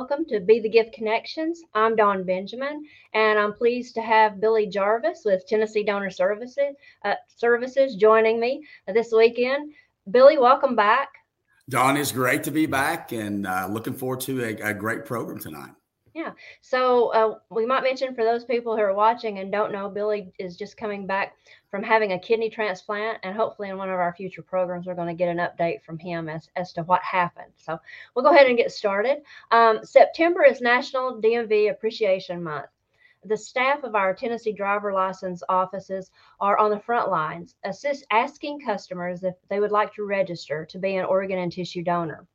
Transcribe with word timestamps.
welcome 0.00 0.24
to 0.24 0.40
Be 0.40 0.60
the 0.60 0.68
Gift 0.70 0.94
Connections. 0.94 1.60
I'm 1.74 1.94
Dawn 1.94 2.24
Benjamin, 2.24 2.86
and 3.12 3.38
I'm 3.38 3.52
pleased 3.52 3.94
to 3.96 4.00
have 4.00 4.40
Billy 4.40 4.66
Jarvis 4.66 5.24
with 5.26 5.46
Tennessee 5.46 5.84
Donor 5.84 6.08
Services 6.08 6.74
uh, 7.04 7.16
Services 7.36 7.96
joining 7.96 8.40
me 8.40 8.64
this 8.86 9.12
weekend. 9.12 9.74
Billy, 10.10 10.38
welcome 10.38 10.74
back. 10.74 11.10
Dawn, 11.68 11.98
it's 11.98 12.12
great 12.12 12.42
to 12.44 12.50
be 12.50 12.64
back, 12.64 13.12
and 13.12 13.46
uh, 13.46 13.68
looking 13.70 13.92
forward 13.92 14.20
to 14.20 14.42
a, 14.42 14.70
a 14.70 14.72
great 14.72 15.04
program 15.04 15.38
tonight. 15.38 15.72
Yeah. 16.14 16.30
So 16.62 17.12
uh, 17.12 17.34
we 17.50 17.66
might 17.66 17.82
mention 17.82 18.14
for 18.14 18.24
those 18.24 18.44
people 18.44 18.74
who 18.74 18.82
are 18.82 18.94
watching 18.94 19.38
and 19.38 19.52
don't 19.52 19.70
know, 19.70 19.90
Billy 19.90 20.32
is 20.38 20.56
just 20.56 20.78
coming 20.78 21.06
back 21.06 21.34
from 21.70 21.82
having 21.84 22.12
a 22.12 22.18
kidney 22.18 22.50
transplant, 22.50 23.18
and 23.22 23.36
hopefully 23.36 23.68
in 23.68 23.78
one 23.78 23.88
of 23.88 23.98
our 23.98 24.12
future 24.14 24.42
programs, 24.42 24.86
we're 24.86 24.94
going 24.94 25.06
to 25.06 25.14
get 25.14 25.28
an 25.28 25.38
update 25.38 25.82
from 25.82 25.98
him 25.98 26.28
as, 26.28 26.48
as 26.56 26.72
to 26.72 26.82
what 26.82 27.02
happened. 27.02 27.52
So 27.56 27.78
we'll 28.14 28.24
go 28.24 28.32
ahead 28.32 28.48
and 28.48 28.56
get 28.56 28.72
started. 28.72 29.22
Um, 29.52 29.84
September 29.84 30.44
is 30.44 30.60
National 30.60 31.20
DMV 31.20 31.70
Appreciation 31.70 32.42
Month. 32.42 32.66
The 33.24 33.36
staff 33.36 33.84
of 33.84 33.94
our 33.94 34.14
Tennessee 34.14 34.52
driver 34.52 34.92
license 34.92 35.42
offices 35.48 36.10
are 36.40 36.58
on 36.58 36.70
the 36.70 36.80
front 36.80 37.10
lines, 37.10 37.54
assist 37.64 38.06
asking 38.10 38.60
customers 38.60 39.22
if 39.22 39.34
they 39.48 39.60
would 39.60 39.72
like 39.72 39.94
to 39.94 40.04
register 40.04 40.64
to 40.66 40.78
be 40.78 40.96
an 40.96 41.04
organ 41.04 41.38
and 41.38 41.52
tissue 41.52 41.82
donor. 41.82 42.26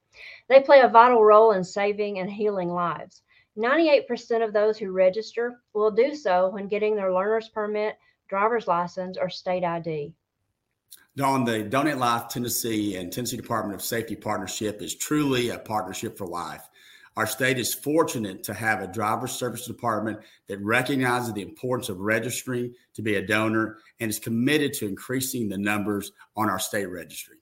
They 0.48 0.62
play 0.62 0.82
a 0.82 0.88
vital 0.88 1.26
role 1.26 1.52
in 1.52 1.64
saving 1.64 2.20
and 2.20 2.30
healing 2.30 2.70
lives. 2.70 3.24
98% 3.58 4.44
of 4.44 4.54
those 4.54 4.78
who 4.78 4.92
register 4.92 5.62
will 5.74 5.92
do 5.92 6.14
so 6.14 6.50
when 6.50 6.68
getting 6.68 6.96
their 6.96 7.12
learner's 7.12 7.50
permit, 7.50 7.98
driver's 8.28 8.68
license, 8.68 9.18
or 9.18 9.30
state 9.30 9.64
ID. 9.64 10.14
Dawn, 11.16 11.46
the 11.46 11.64
Donate 11.64 11.98
Life 11.98 12.28
Tennessee 12.28 12.98
and 12.98 13.12
Tennessee 13.12 13.38
Department 13.38 13.76
of 13.76 13.82
Safety 13.82 14.16
partnership 14.16 14.82
is 14.82 14.96
truly 14.96 15.50
a 15.50 15.60
partnership 15.60 16.18
for 16.18 16.28
life. 16.28 16.68
Our 17.16 17.26
state 17.26 17.58
is 17.58 17.74
fortunate 17.74 18.44
to 18.44 18.54
have 18.54 18.82
a 18.82 18.88
driver 18.88 19.28
service 19.28 19.66
department 19.66 20.20
that 20.48 20.60
recognizes 20.60 21.32
the 21.32 21.42
importance 21.42 21.88
of 21.88 22.02
registering 22.02 22.74
to 22.94 23.02
be 23.02 23.16
a 23.16 23.26
donor 23.26 23.78
and 24.02 24.10
is 24.10 24.20
committed 24.20 24.74
to 24.74 24.88
increasing 24.88 25.48
the 25.48 25.58
numbers 25.58 26.12
on 26.36 26.50
our 26.50 26.60
state 26.60 26.88
registry. 26.88 27.38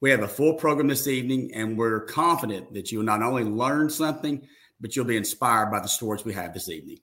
We 0.00 0.10
have 0.10 0.22
a 0.22 0.28
full 0.28 0.54
program 0.54 0.88
this 0.88 1.06
evening, 1.06 1.52
and 1.54 1.78
we're 1.78 2.00
confident 2.00 2.74
that 2.74 2.90
you 2.90 2.98
will 2.98 3.04
not 3.04 3.22
only 3.22 3.44
learn 3.44 3.90
something, 3.90 4.46
but 4.80 4.96
you'll 4.96 5.04
be 5.04 5.16
inspired 5.16 5.70
by 5.70 5.80
the 5.80 5.88
stories 5.88 6.24
we 6.24 6.34
have 6.34 6.52
this 6.52 6.68
evening. 6.68 6.98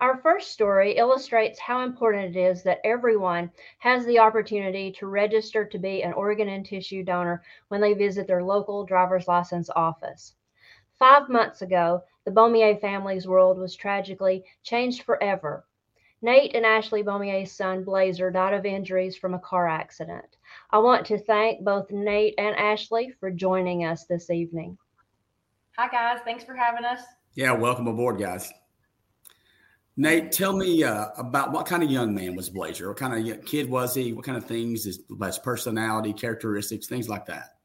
Our 0.00 0.16
first 0.16 0.52
story 0.52 0.96
illustrates 0.96 1.58
how 1.58 1.82
important 1.82 2.36
it 2.36 2.40
is 2.40 2.62
that 2.62 2.80
everyone 2.84 3.50
has 3.78 4.04
the 4.06 4.18
opportunity 4.18 4.92
to 4.92 5.06
register 5.06 5.64
to 5.64 5.78
be 5.78 6.02
an 6.02 6.14
organ 6.14 6.48
and 6.48 6.64
tissue 6.64 7.02
donor 7.02 7.42
when 7.68 7.80
they 7.80 7.92
visit 7.92 8.26
their 8.26 8.42
local 8.42 8.84
driver's 8.84 9.28
license 9.28 9.70
office. 9.76 10.34
Five 10.98 11.28
months 11.28 11.62
ago, 11.62 12.02
the 12.24 12.30
Beaumia 12.30 12.76
family's 12.76 13.28
world 13.28 13.58
was 13.58 13.76
tragically 13.76 14.44
changed 14.62 15.02
forever 15.02 15.64
Nate 16.22 16.54
and 16.54 16.66
Ashley 16.66 17.02
Beaumia's 17.02 17.50
son 17.50 17.82
Blazer 17.82 18.30
died 18.30 18.52
of 18.52 18.66
injuries 18.66 19.16
from 19.16 19.32
a 19.32 19.38
car 19.38 19.66
accident. 19.66 20.36
I 20.70 20.78
want 20.78 21.06
to 21.06 21.18
thank 21.18 21.64
both 21.64 21.90
Nate 21.90 22.34
and 22.36 22.54
Ashley 22.56 23.10
for 23.18 23.30
joining 23.30 23.84
us 23.84 24.04
this 24.04 24.28
evening. 24.28 24.76
Hi, 25.78 25.88
guys. 25.88 26.20
Thanks 26.24 26.44
for 26.44 26.54
having 26.54 26.84
us. 26.84 27.00
Yeah, 27.34 27.52
welcome 27.52 27.86
aboard, 27.86 28.18
guys. 28.18 28.52
Nate, 29.96 30.32
tell 30.32 30.56
me 30.56 30.82
uh, 30.82 31.08
about 31.18 31.52
what 31.52 31.66
kind 31.66 31.82
of 31.82 31.90
young 31.90 32.14
man 32.14 32.34
was 32.34 32.48
Blazer? 32.48 32.88
What 32.88 32.96
kind 32.96 33.30
of 33.30 33.44
kid 33.44 33.68
was 33.68 33.94
he? 33.94 34.12
What 34.12 34.24
kind 34.24 34.38
of 34.38 34.44
things, 34.44 34.84
his, 34.84 35.00
his 35.22 35.38
personality, 35.38 36.12
characteristics, 36.12 36.86
things 36.86 37.08
like 37.08 37.26
that? 37.26 37.56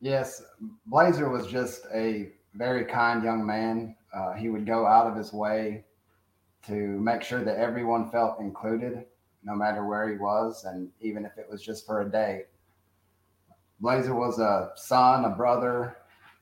Yes, 0.00 0.42
Blazer 0.86 1.28
was 1.28 1.46
just 1.46 1.82
a 1.94 2.32
very 2.54 2.84
kind 2.84 3.22
young 3.22 3.44
man. 3.46 3.96
Uh, 4.12 4.32
he 4.32 4.48
would 4.48 4.66
go 4.66 4.86
out 4.86 5.06
of 5.06 5.16
his 5.16 5.32
way 5.32 5.84
to 6.66 6.74
make 6.74 7.22
sure 7.22 7.44
that 7.44 7.58
everyone 7.58 8.10
felt 8.10 8.40
included, 8.40 9.04
no 9.44 9.54
matter 9.54 9.86
where 9.86 10.08
he 10.10 10.16
was, 10.16 10.64
and 10.64 10.90
even 11.00 11.24
if 11.24 11.38
it 11.38 11.46
was 11.50 11.62
just 11.62 11.86
for 11.86 12.02
a 12.02 12.10
day. 12.10 12.42
Blazer 13.80 14.14
was 14.14 14.38
a 14.38 14.72
son, 14.74 15.24
a 15.24 15.30
brother, 15.30 15.98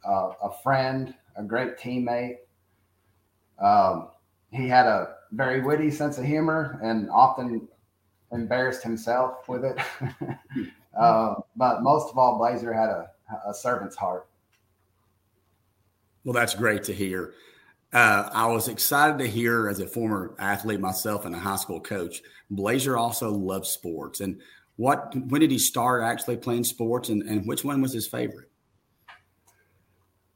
uh, 0.08 0.30
a 0.42 0.50
friend, 0.62 1.14
a 1.36 1.42
great 1.42 1.78
teammate. 1.78 2.36
Um, 3.58 4.08
he 4.50 4.68
had 4.68 4.86
a 4.86 5.16
very 5.32 5.60
witty 5.60 5.90
sense 5.90 6.18
of 6.18 6.24
humor 6.24 6.78
and 6.82 7.10
often 7.10 7.68
embarrassed 8.32 8.82
himself 8.82 9.48
with 9.48 9.64
it. 9.64 9.78
uh, 10.98 11.34
but 11.56 11.82
most 11.82 12.10
of 12.10 12.18
all, 12.18 12.38
Blazer 12.38 12.72
had 12.72 12.90
a, 12.90 13.10
a 13.48 13.54
servant's 13.54 13.96
heart. 13.96 14.26
Well, 16.24 16.32
that's 16.32 16.54
great 16.54 16.84
to 16.84 16.92
hear. 16.92 17.34
Uh, 17.92 18.28
I 18.32 18.46
was 18.46 18.68
excited 18.68 19.18
to 19.18 19.26
hear, 19.26 19.68
as 19.68 19.78
a 19.78 19.86
former 19.86 20.34
athlete 20.38 20.80
myself 20.80 21.26
and 21.26 21.34
a 21.34 21.38
high 21.38 21.56
school 21.56 21.80
coach, 21.80 22.22
Blazer 22.50 22.96
also 22.96 23.30
loves 23.30 23.68
sports. 23.68 24.20
And 24.20 24.40
what 24.76 25.14
when 25.14 25.40
did 25.40 25.52
he 25.52 25.58
start 25.58 26.02
actually 26.02 26.36
playing 26.36 26.64
sports, 26.64 27.08
and, 27.08 27.22
and 27.22 27.46
which 27.46 27.62
one 27.64 27.80
was 27.80 27.92
his 27.92 28.08
favorite? 28.08 28.50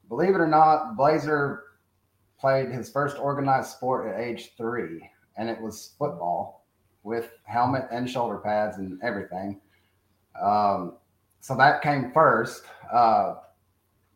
Believe 0.09 0.35
it 0.35 0.41
or 0.41 0.47
not, 0.47 0.97
Blazer 0.97 1.63
played 2.39 2.69
his 2.69 2.89
first 2.89 3.17
organized 3.17 3.69
sport 3.69 4.07
at 4.07 4.19
age 4.19 4.51
three, 4.57 5.07
and 5.37 5.49
it 5.49 5.61
was 5.61 5.93
football 5.97 6.65
with 7.03 7.31
helmet 7.43 7.87
and 7.91 8.09
shoulder 8.09 8.37
pads 8.37 8.77
and 8.77 8.99
everything. 9.03 9.61
Um, 10.41 10.97
so 11.39 11.55
that 11.55 11.81
came 11.81 12.11
first. 12.11 12.63
Uh, 12.91 13.35
a 13.35 13.41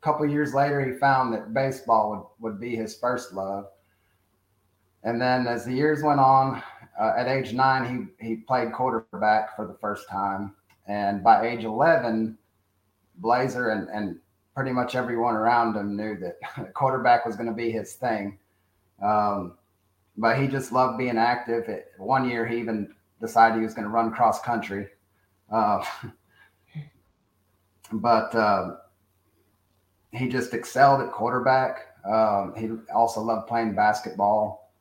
couple 0.02 0.26
years 0.26 0.54
later, 0.54 0.84
he 0.84 0.98
found 0.98 1.34
that 1.34 1.54
baseball 1.54 2.10
would, 2.40 2.52
would 2.52 2.60
be 2.60 2.76
his 2.76 2.98
first 2.98 3.34
love. 3.34 3.68
And 5.04 5.22
then 5.22 5.48
as 5.48 5.66
the 5.66 5.74
years 5.74 6.02
went 6.02 6.20
on, 6.20 6.62
uh, 7.00 7.14
at 7.18 7.28
age 7.28 7.54
nine, 7.54 8.10
he, 8.20 8.26
he 8.26 8.36
played 8.38 8.74
quarterback 8.74 9.56
for 9.56 9.68
the 9.68 9.78
first 9.80 10.10
time. 10.10 10.56
And 10.88 11.24
by 11.24 11.48
age 11.48 11.64
11, 11.64 12.38
Blazer 13.18 13.70
and, 13.70 13.90
and 13.90 14.20
pretty 14.56 14.72
much 14.72 14.96
everyone 14.96 15.36
around 15.36 15.76
him 15.76 15.96
knew 15.96 16.18
that 16.18 16.74
quarterback 16.74 17.26
was 17.26 17.36
going 17.36 17.50
to 17.50 17.56
be 17.56 17.72
his 17.72 17.94
thing. 17.94 18.38
Um, 19.02 19.58
but 20.18 20.38
he 20.38 20.48
just 20.48 20.72
loved 20.72 20.98
being 20.98 21.18
active. 21.18 21.68
It, 21.68 21.88
one 21.98 22.30
year, 22.30 22.46
he 22.46 22.60
even 22.60 22.94
decided 23.20 23.58
he 23.58 23.64
was 23.64 23.74
going 23.74 23.86
to 23.86 23.90
run 23.90 24.12
cross 24.12 24.42
country. 24.42 24.88
Uh, 25.52 25.84
but 27.94 28.34
uh, 28.36 28.76
he 30.12 30.28
just 30.28 30.54
excelled 30.54 31.02
at 31.02 31.12
quarterback. 31.12 31.88
Um, 32.06 32.54
he 32.56 32.70
also 32.94 33.22
loved 33.22 33.48
playing 33.48 33.76
basketball. 33.76 34.72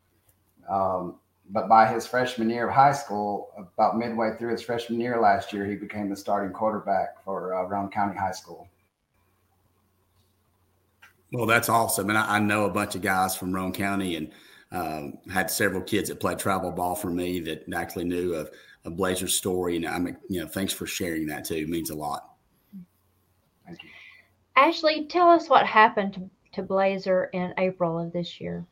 Um, 0.69 1.19
but 1.51 1.69
by 1.69 1.93
his 1.93 2.07
freshman 2.07 2.49
year 2.49 2.69
of 2.69 2.75
high 2.75 2.93
school, 2.93 3.51
about 3.75 3.99
midway 3.99 4.37
through 4.39 4.53
his 4.53 4.63
freshman 4.63 5.01
year 5.01 5.21
last 5.21 5.53
year, 5.53 5.67
he 5.67 5.75
became 5.75 6.09
the 6.09 6.17
starting 6.17 6.53
quarterback 6.53 7.23
for 7.25 7.55
uh, 7.55 7.65
Roane 7.65 7.91
County 7.91 8.17
High 8.17 8.33
School. 8.33 8.69
Well, 11.33 11.47
that's 11.47 11.69
awesome, 11.69 12.11
and 12.11 12.19
I, 12.19 12.37
I 12.37 12.39
know 12.39 12.67
a 12.67 12.71
bunch 12.71 12.95
of 12.95 13.03
guys 13.03 13.35
from 13.35 13.53
Roane 13.53 13.73
County, 13.73 14.17
and 14.17 14.33
um, 14.73 15.19
had 15.31 15.51
several 15.51 15.83
kids 15.83 16.09
that 16.09 16.19
played 16.19 16.39
travel 16.39 16.73
ball 16.73 16.95
for 16.95 17.11
me 17.11 17.41
that 17.41 17.65
actually 17.75 18.05
knew 18.05 18.35
of, 18.35 18.51
of 18.85 18.97
Blazer's 18.97 19.37
story. 19.37 19.77
And 19.77 19.87
I'm, 19.87 20.17
you 20.29 20.41
know, 20.41 20.49
thanks 20.49 20.73
for 20.73 20.87
sharing 20.87 21.27
that 21.27 21.45
too. 21.45 21.57
It 21.57 21.69
means 21.69 21.91
a 21.91 21.95
lot. 21.95 22.31
Thank 23.67 23.83
you. 23.83 23.91
Ashley, 24.57 25.07
tell 25.07 25.29
us 25.29 25.49
what 25.49 25.67
happened 25.67 26.15
to, 26.15 26.31
to 26.55 26.63
Blazer 26.63 27.27
in 27.33 27.53
April 27.59 27.99
of 27.99 28.13
this 28.13 28.41
year. 28.41 28.65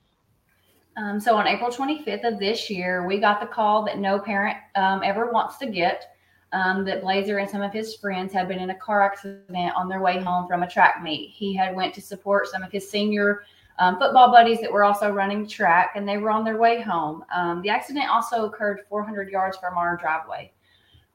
Um, 0.96 1.20
so 1.20 1.36
on 1.36 1.46
April 1.46 1.70
25th 1.70 2.26
of 2.26 2.38
this 2.38 2.68
year, 2.68 3.06
we 3.06 3.20
got 3.20 3.40
the 3.40 3.46
call 3.46 3.84
that 3.84 3.98
no 3.98 4.18
parent 4.18 4.56
um, 4.76 5.02
ever 5.04 5.30
wants 5.30 5.58
to 5.58 5.66
get 5.66 6.16
um, 6.52 6.84
that 6.84 7.02
Blazer 7.02 7.38
and 7.38 7.48
some 7.48 7.62
of 7.62 7.72
his 7.72 7.94
friends 7.94 8.32
had 8.32 8.48
been 8.48 8.58
in 8.58 8.70
a 8.70 8.74
car 8.74 9.02
accident 9.02 9.72
on 9.76 9.88
their 9.88 10.00
way 10.00 10.18
home 10.18 10.48
from 10.48 10.62
a 10.62 10.70
track 10.70 11.02
meet. 11.02 11.30
He 11.30 11.54
had 11.54 11.74
went 11.74 11.94
to 11.94 12.00
support 12.00 12.48
some 12.48 12.62
of 12.62 12.72
his 12.72 12.90
senior 12.90 13.44
um, 13.78 13.98
football 13.98 14.30
buddies 14.30 14.60
that 14.60 14.70
were 14.70 14.84
also 14.84 15.10
running 15.10 15.46
track, 15.46 15.92
and 15.94 16.06
they 16.06 16.18
were 16.18 16.30
on 16.30 16.44
their 16.44 16.58
way 16.58 16.80
home. 16.80 17.24
Um, 17.34 17.62
the 17.62 17.70
accident 17.70 18.10
also 18.10 18.46
occurred 18.46 18.80
400 18.88 19.30
yards 19.30 19.56
from 19.56 19.78
our 19.78 19.96
driveway. 19.96 20.52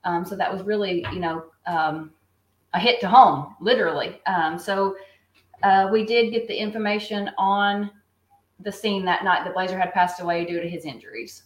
Um, 0.04 0.26
so 0.26 0.36
that 0.36 0.52
was 0.52 0.64
really, 0.64 1.06
you 1.12 1.20
know, 1.20 1.46
a 1.68 2.80
hit 2.80 3.00
to 3.02 3.08
home, 3.08 3.56
literally. 3.60 4.22
Um, 4.26 4.60
so 4.60 4.96
uh, 5.64 5.90
we 5.92 6.06
did 6.06 6.32
get 6.32 6.48
the 6.48 6.56
information 6.56 7.32
on 7.38 7.90
the 8.60 8.72
scene 8.72 9.06
that 9.06 9.24
night 9.24 9.44
that 9.44 9.54
Blazer 9.54 9.80
had 9.80 9.94
passed 9.94 10.22
away 10.22 10.46
due 10.46 10.62
to 10.62 10.70
his 10.70 10.86
injuries. 10.86 11.44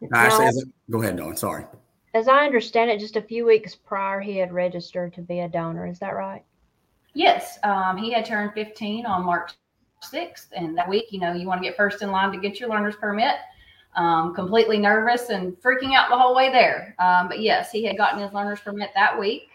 Now, 0.00 0.50
go 0.90 1.02
ahead, 1.02 1.16
Noah. 1.16 1.36
Sorry. 1.36 1.64
As 2.14 2.28
I 2.28 2.44
understand 2.44 2.90
it, 2.90 3.00
just 3.00 3.16
a 3.16 3.22
few 3.22 3.44
weeks 3.44 3.74
prior, 3.74 4.20
he 4.20 4.36
had 4.36 4.52
registered 4.52 5.12
to 5.14 5.20
be 5.20 5.40
a 5.40 5.48
donor. 5.48 5.86
Is 5.86 5.98
that 5.98 6.14
right? 6.14 6.42
Yes. 7.14 7.58
Um, 7.64 7.96
he 7.96 8.12
had 8.12 8.24
turned 8.24 8.52
15 8.54 9.06
on 9.06 9.24
March 9.24 9.52
6th. 10.02 10.46
And 10.52 10.76
that 10.78 10.88
week, 10.88 11.06
you 11.10 11.20
know, 11.20 11.32
you 11.32 11.46
want 11.46 11.62
to 11.62 11.68
get 11.68 11.76
first 11.76 12.02
in 12.02 12.10
line 12.10 12.32
to 12.32 12.38
get 12.38 12.60
your 12.60 12.68
learner's 12.70 12.96
permit 12.96 13.36
um, 13.98 14.34
completely 14.34 14.78
nervous 14.78 15.28
and 15.28 15.56
freaking 15.60 15.94
out 15.94 16.08
the 16.08 16.16
whole 16.16 16.34
way 16.34 16.50
there. 16.50 16.94
Um, 16.98 17.28
but 17.28 17.40
yes, 17.40 17.70
he 17.70 17.84
had 17.84 17.96
gotten 17.96 18.22
his 18.22 18.32
learner's 18.32 18.60
permit 18.60 18.90
that 18.94 19.18
week. 19.18 19.48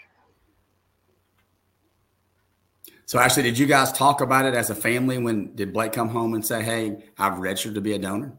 So, 3.06 3.20
actually, 3.20 3.44
did 3.44 3.58
you 3.58 3.68
guys 3.68 3.92
talk 3.92 4.22
about 4.22 4.46
it 4.46 4.54
as 4.54 4.70
a 4.70 4.76
family? 4.76 5.18
When 5.18 5.56
did 5.56 5.72
Blake 5.72 5.94
come 5.94 6.10
home 6.10 6.34
and 6.34 6.44
say, 6.44 6.64
"Hey, 6.64 7.04
I've 7.18 7.38
registered 7.38 7.76
to 7.76 7.82
be 7.82 7.94
a 7.94 8.00
donor"? 8.00 8.34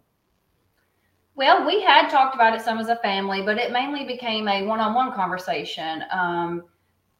Well, 1.37 1.67
we 1.67 1.83
had 1.83 2.09
talked 2.09 2.35
about 2.35 2.55
it 2.55 2.63
some 2.63 2.79
as 2.79 2.89
a 2.89 2.97
family, 2.97 3.43
but 3.43 3.59
it 3.59 3.73
mainly 3.73 4.05
became 4.05 4.47
a 4.47 4.65
one-on-one 4.65 5.13
conversation. 5.13 6.05
Um, 6.11 6.65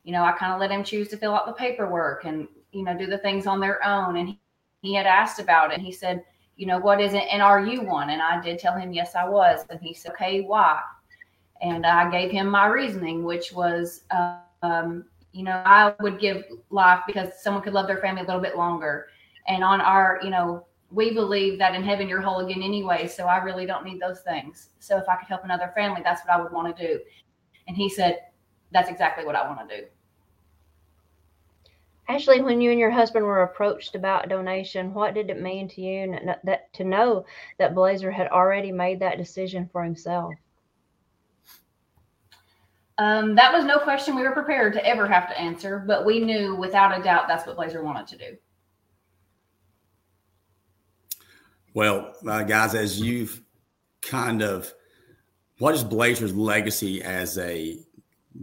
you 0.05 0.13
know, 0.13 0.23
I 0.25 0.33
kind 0.33 0.53
of 0.53 0.61
let 0.61 0.71
him 0.71 0.85
choose 0.85 1.09
to 1.09 1.17
fill 1.17 1.35
out 1.35 1.47
the 1.47 1.53
paperwork 1.53 2.25
and 2.25 2.47
you 2.73 2.85
know 2.85 2.97
do 2.97 3.07
the 3.07 3.19
things 3.19 3.47
on 3.47 3.61
their 3.61 3.85
own. 3.85 4.17
And 4.17 4.29
he, 4.29 4.41
he 4.83 4.95
had 4.95 5.07
asked 5.07 5.41
about 5.41 5.71
it. 5.71 5.79
And 5.79 5.83
he 5.83 5.93
said, 5.93 6.23
you 6.57 6.67
know, 6.67 6.79
what 6.79 7.01
is 7.01 7.15
it? 7.15 7.25
And 7.31 7.43
are 7.43 7.65
you 7.65 7.83
one? 7.83 8.11
And 8.11 8.23
I 8.23 8.41
did 8.41 8.59
tell 8.59 8.77
him 8.77 8.93
yes, 8.93 9.15
I 9.17 9.29
was. 9.29 9.65
And 9.71 9.81
he 9.81 9.95
said, 9.95 10.13
okay, 10.13 10.43
why? 10.43 10.81
And 11.63 11.85
I 11.85 12.11
gave 12.11 12.31
him 12.31 12.49
my 12.49 12.67
reasoning, 12.67 13.25
which 13.25 13.53
was. 13.53 14.03
Um, 14.63 15.05
you 15.35 15.43
know, 15.43 15.61
I 15.67 15.93
would 16.01 16.21
give 16.21 16.45
life 16.71 17.01
because 17.09 17.43
someone 17.43 17.63
could 17.63 17.73
love 17.73 17.89
their 17.89 17.99
family 17.99 18.23
a 18.23 18.25
little 18.25 18.41
bit 18.41 18.57
longer. 18.57 19.09
And 19.49 19.65
on 19.65 19.81
our, 19.81 20.21
you 20.23 20.31
know, 20.31 20.65
we 20.95 21.13
believe 21.13 21.59
that 21.59 21.75
in 21.75 21.83
heaven 21.83 22.09
you're 22.09 22.21
whole 22.21 22.41
again 22.41 22.63
anyway. 22.63 23.07
So 23.07 23.27
I 23.27 23.39
really 23.39 23.67
don't 23.67 23.85
need 23.85 24.01
those 24.01 24.21
things. 24.21 24.71
So 24.79 24.97
if 24.97 25.09
I 25.09 25.17
could 25.17 25.29
help 25.29 25.45
another 25.45 25.73
family, 25.75 26.03
that's 26.05 26.25
what 26.25 26.35
I 26.35 26.41
would 26.41 26.53
want 26.53 26.77
to 26.77 26.87
do. 26.87 27.01
And 27.67 27.77
he 27.77 27.89
said, 27.89 28.21
that's 28.73 28.89
exactly 28.89 29.25
what 29.25 29.37
I 29.37 29.47
want 29.47 29.69
to 29.69 29.77
do. 29.77 29.87
Ashley, 32.09 32.43
when 32.43 32.61
you 32.61 32.71
and 32.71 32.79
your 32.79 32.91
husband 32.91 33.25
were 33.25 33.45
approached 33.45 33.95
about 33.95 34.29
donation, 34.29 34.93
what 34.93 35.15
did 35.15 35.31
it 35.31 35.41
mean 35.41 35.69
to 35.69 35.81
you 35.81 36.19
that 36.45 36.73
to 36.75 36.85
know 36.85 37.25
that 37.59 37.75
Blazer 37.75 38.11
had 38.11 38.29
already 38.29 38.71
made 38.71 39.01
that 39.01 39.17
decision 39.17 39.69
for 39.73 39.83
himself? 39.83 40.35
Um, 42.99 43.35
that 43.35 43.53
was 43.53 43.65
no 43.65 43.79
question 43.79 44.15
we 44.15 44.23
were 44.23 44.33
prepared 44.33 44.75
to 44.75 44.87
ever 44.87 45.09
have 45.09 45.29
to 45.31 45.41
answer, 45.41 45.83
but 45.87 46.05
we 46.05 46.21
knew 46.21 46.55
without 46.55 46.97
a 46.99 47.03
doubt 47.03 47.27
that's 47.27 47.47
what 47.47 47.57
Blazer 47.57 47.83
wanted 47.83 48.07
to 48.09 48.19
do. 48.19 48.37
Well, 51.75 52.15
uh, 52.27 52.43
guys, 52.45 52.75
as 52.75 53.01
you've 53.01 53.43
kind 54.01 54.43
of, 54.43 54.73
what 55.59 55.75
is 55.75 55.85
Blazer's 55.85 56.35
legacy 56.35 57.03
as 57.03 57.37
a 57.39 57.79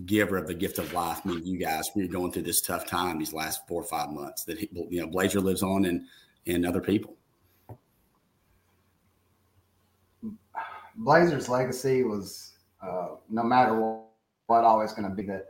giver 0.06 0.38
of 0.38 0.48
the 0.48 0.54
gift 0.54 0.80
of 0.80 0.94
life 0.94 1.26
mean 1.26 1.46
you 1.46 1.58
guys 1.58 1.90
we're 1.94 2.08
going 2.08 2.32
through 2.32 2.42
this 2.42 2.62
tough 2.62 2.88
time 2.88 3.20
these 3.20 3.34
last 3.34 3.68
four 3.68 3.82
or 3.82 3.84
five 3.84 4.10
months 4.10 4.46
that 4.46 4.58
he, 4.58 4.70
you 4.90 5.02
know 5.02 5.08
blazer 5.08 5.42
lives 5.42 5.62
on 5.62 5.84
in 5.84 6.08
in 6.46 6.66
other 6.66 6.80
people 6.80 7.18
blazer's 10.96 11.50
legacy 11.50 12.04
was 12.04 12.54
uh, 12.82 13.10
no 13.30 13.44
matter 13.44 13.78
what 13.78 14.06
what 14.52 14.66
always 14.66 14.92
going 14.92 15.10
to 15.10 15.16
be 15.16 15.24
that 15.24 15.48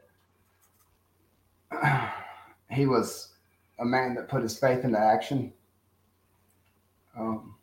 he 2.69 2.85
was 2.85 3.33
a 3.79 3.85
man 3.85 4.13
that 4.13 4.29
put 4.29 4.43
his 4.43 4.57
faith 4.57 4.83
into 4.83 4.99
action. 4.99 5.51
Um, 7.17 7.55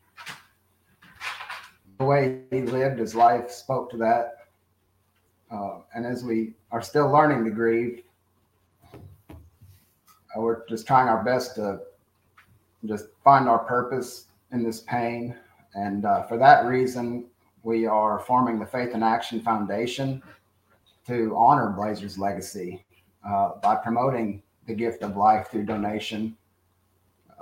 the 1.99 2.05
way 2.05 2.41
he 2.50 2.62
lived 2.62 2.99
his 2.99 3.15
life 3.15 3.50
spoke 3.50 3.91
to 3.91 3.97
that. 3.99 4.47
Uh, 5.50 5.79
and 5.95 6.06
as 6.06 6.25
we 6.25 6.55
are 6.71 6.83
still 6.83 7.11
learning 7.11 7.45
to 7.45 7.50
grieve, 7.50 8.03
uh, 8.93 9.37
we're 10.37 10.67
just 10.69 10.87
trying 10.87 11.09
our 11.09 11.25
best 11.25 11.56
to 11.56 11.81
just 12.85 13.06
find 13.25 13.49
our 13.49 13.59
purpose 13.59 14.27
in 14.53 14.62
this 14.62 14.81
pain. 14.81 15.35
And 15.75 16.05
uh, 16.05 16.23
for 16.25 16.39
that 16.39 16.67
reason, 16.67 17.27
we 17.62 17.87
are 17.87 18.21
forming 18.21 18.59
the 18.59 18.67
Faith 18.67 18.95
in 18.95 19.03
Action 19.03 19.41
Foundation 19.41 20.23
to 21.06 21.35
honor 21.37 21.71
Blazer's 21.71 22.19
legacy 22.19 22.85
uh, 23.27 23.53
by 23.62 23.75
promoting 23.75 24.43
the 24.67 24.75
gift 24.75 25.03
of 25.03 25.17
life 25.17 25.49
through 25.49 25.65
donation, 25.65 26.37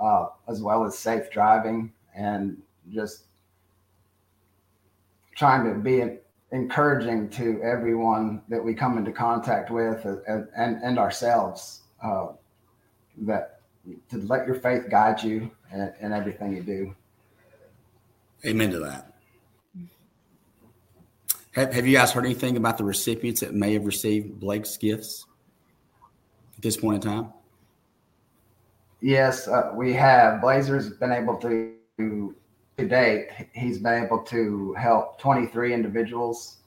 uh, 0.01 0.27
as 0.47 0.61
well 0.61 0.85
as 0.85 0.97
safe 0.97 1.29
driving 1.29 1.91
and 2.15 2.57
just 2.89 3.25
trying 5.37 5.63
to 5.63 5.79
be 5.79 6.03
encouraging 6.51 7.29
to 7.29 7.61
everyone 7.61 8.41
that 8.49 8.63
we 8.63 8.73
come 8.73 8.97
into 8.97 9.11
contact 9.11 9.69
with 9.69 10.03
and, 10.05 10.47
and, 10.57 10.81
and 10.83 10.97
ourselves 10.97 11.81
uh, 12.03 12.27
that 13.17 13.61
to 14.09 14.17
let 14.17 14.45
your 14.47 14.55
faith 14.55 14.89
guide 14.89 15.21
you 15.21 15.49
in, 15.71 15.93
in 16.01 16.11
everything 16.11 16.55
you 16.55 16.63
do. 16.63 16.95
Amen 18.45 18.71
to 18.71 18.79
that. 18.79 19.13
Have, 21.51 21.73
have 21.73 21.87
you 21.87 21.97
guys 21.97 22.11
heard 22.11 22.25
anything 22.25 22.57
about 22.57 22.77
the 22.77 22.83
recipients 22.83 23.41
that 23.41 23.53
may 23.53 23.73
have 23.73 23.85
received 23.85 24.39
Blake's 24.39 24.77
gifts 24.77 25.25
at 26.55 26.61
this 26.61 26.77
point 26.77 27.03
in 27.03 27.11
time? 27.11 27.33
Yes, 29.01 29.47
uh, 29.47 29.71
we 29.75 29.93
have. 29.93 30.41
Blazer's 30.41 30.89
been 30.89 31.11
able 31.11 31.35
to, 31.37 32.35
to 32.77 32.87
date, 32.87 33.29
he's 33.53 33.79
been 33.79 34.03
able 34.03 34.19
to 34.19 34.73
help 34.73 35.19
23 35.19 35.73
individuals 35.73 36.57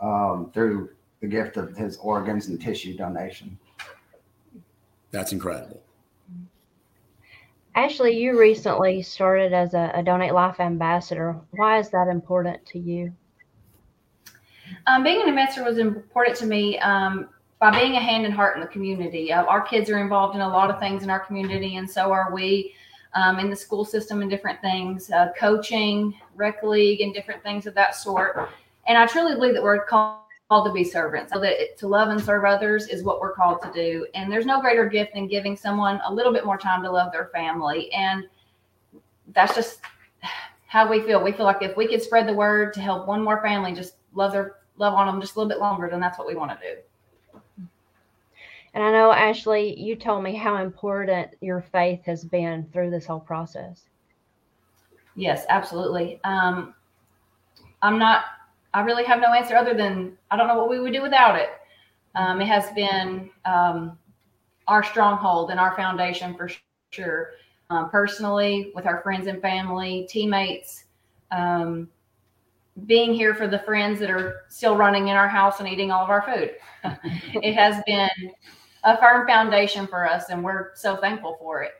um, 0.00 0.50
through 0.54 0.90
the 1.20 1.26
gift 1.26 1.56
of 1.56 1.76
his 1.76 1.96
organs 1.96 2.46
and 2.46 2.60
tissue 2.60 2.96
donation. 2.96 3.58
That's 5.10 5.32
incredible. 5.32 5.82
Ashley, 7.74 8.16
you 8.16 8.38
recently 8.38 9.02
started 9.02 9.52
as 9.52 9.74
a, 9.74 9.90
a 9.94 10.02
Donate 10.02 10.32
Life 10.32 10.60
ambassador. 10.60 11.36
Why 11.50 11.78
is 11.78 11.90
that 11.90 12.08
important 12.08 12.64
to 12.66 12.78
you? 12.78 13.12
Um, 14.86 15.02
being 15.02 15.22
an 15.22 15.28
ambassador 15.28 15.64
was 15.64 15.78
important 15.78 16.36
to 16.38 16.46
me 16.46 16.78
um, 16.78 17.28
by 17.60 17.78
being 17.78 17.96
a 17.96 18.00
hand 18.00 18.24
and 18.24 18.32
heart 18.32 18.56
in 18.56 18.62
the 18.62 18.68
community. 18.68 19.32
Uh, 19.32 19.44
our 19.44 19.60
kids 19.60 19.90
are 19.90 19.98
involved 19.98 20.34
in 20.34 20.40
a 20.40 20.48
lot 20.48 20.70
of 20.70 20.78
things 20.78 21.02
in 21.02 21.10
our 21.10 21.20
community, 21.20 21.76
and 21.76 21.88
so 21.88 22.12
are 22.12 22.32
we 22.32 22.74
um, 23.14 23.38
in 23.38 23.50
the 23.50 23.56
school 23.56 23.84
system 23.84 24.22
and 24.22 24.30
different 24.30 24.60
things, 24.60 25.10
uh, 25.10 25.32
coaching, 25.38 26.14
rec 26.34 26.62
league, 26.62 27.00
and 27.00 27.14
different 27.14 27.42
things 27.42 27.66
of 27.66 27.74
that 27.74 27.94
sort. 27.94 28.50
And 28.86 28.98
I 28.98 29.06
truly 29.06 29.34
believe 29.34 29.54
that 29.54 29.62
we're 29.62 29.84
called 29.84 30.20
to 30.50 30.72
be 30.72 30.84
servants. 30.84 31.32
So 31.32 31.40
that 31.40 31.76
to 31.78 31.88
love 31.88 32.08
and 32.08 32.20
serve 32.20 32.44
others 32.44 32.88
is 32.88 33.02
what 33.02 33.20
we're 33.20 33.32
called 33.32 33.62
to 33.62 33.72
do. 33.72 34.06
And 34.14 34.30
there's 34.30 34.46
no 34.46 34.60
greater 34.60 34.86
gift 34.86 35.14
than 35.14 35.26
giving 35.26 35.56
someone 35.56 36.00
a 36.06 36.12
little 36.12 36.32
bit 36.32 36.44
more 36.44 36.58
time 36.58 36.82
to 36.82 36.90
love 36.90 37.10
their 37.12 37.30
family. 37.32 37.92
And 37.92 38.24
that's 39.32 39.54
just 39.54 39.80
how 40.66 40.88
we 40.88 41.00
feel. 41.02 41.22
We 41.22 41.32
feel 41.32 41.46
like 41.46 41.62
if 41.62 41.76
we 41.76 41.88
could 41.88 42.02
spread 42.02 42.28
the 42.28 42.34
word 42.34 42.74
to 42.74 42.80
help 42.80 43.08
one 43.08 43.24
more 43.24 43.42
family 43.42 43.72
just 43.72 43.94
love 44.14 44.32
their 44.32 44.56
love 44.78 44.94
on 44.94 45.06
them 45.06 45.20
just 45.20 45.36
a 45.36 45.38
little 45.38 45.48
bit 45.48 45.58
longer, 45.58 45.88
then 45.90 46.00
that's 46.00 46.18
what 46.18 46.28
we 46.28 46.34
want 46.34 46.50
to 46.50 46.66
do. 46.66 46.80
And 48.76 48.84
I 48.84 48.90
know, 48.90 49.10
Ashley, 49.10 49.74
you 49.80 49.96
told 49.96 50.22
me 50.22 50.34
how 50.34 50.58
important 50.58 51.30
your 51.40 51.62
faith 51.62 52.04
has 52.04 52.22
been 52.22 52.68
through 52.74 52.90
this 52.90 53.06
whole 53.06 53.20
process. 53.20 53.86
Yes, 55.14 55.46
absolutely. 55.48 56.20
Um, 56.24 56.74
I'm 57.80 57.98
not, 57.98 58.24
I 58.74 58.82
really 58.82 59.04
have 59.04 59.18
no 59.18 59.32
answer 59.32 59.56
other 59.56 59.72
than 59.72 60.18
I 60.30 60.36
don't 60.36 60.46
know 60.46 60.58
what 60.58 60.68
we 60.68 60.78
would 60.78 60.92
do 60.92 61.00
without 61.00 61.36
it. 61.36 61.48
Um, 62.16 62.42
it 62.42 62.48
has 62.48 62.70
been 62.72 63.30
um, 63.46 63.98
our 64.68 64.82
stronghold 64.82 65.50
and 65.50 65.58
our 65.58 65.74
foundation 65.74 66.34
for 66.34 66.50
sure. 66.90 67.30
Um, 67.70 67.88
personally, 67.88 68.72
with 68.74 68.84
our 68.84 69.00
friends 69.00 69.26
and 69.26 69.40
family, 69.40 70.06
teammates, 70.10 70.84
um, 71.30 71.88
being 72.84 73.14
here 73.14 73.34
for 73.34 73.48
the 73.48 73.60
friends 73.60 73.98
that 74.00 74.10
are 74.10 74.42
still 74.50 74.76
running 74.76 75.08
in 75.08 75.16
our 75.16 75.28
house 75.28 75.60
and 75.60 75.68
eating 75.68 75.90
all 75.90 76.04
of 76.04 76.10
our 76.10 76.20
food. 76.20 76.56
it 77.42 77.54
has 77.54 77.82
been 77.86 78.10
a 78.86 78.96
firm 78.98 79.26
foundation 79.26 79.86
for 79.86 80.08
us, 80.08 80.30
and 80.30 80.42
we're 80.42 80.70
so 80.76 80.96
thankful 80.96 81.36
for 81.40 81.62
it. 81.62 81.72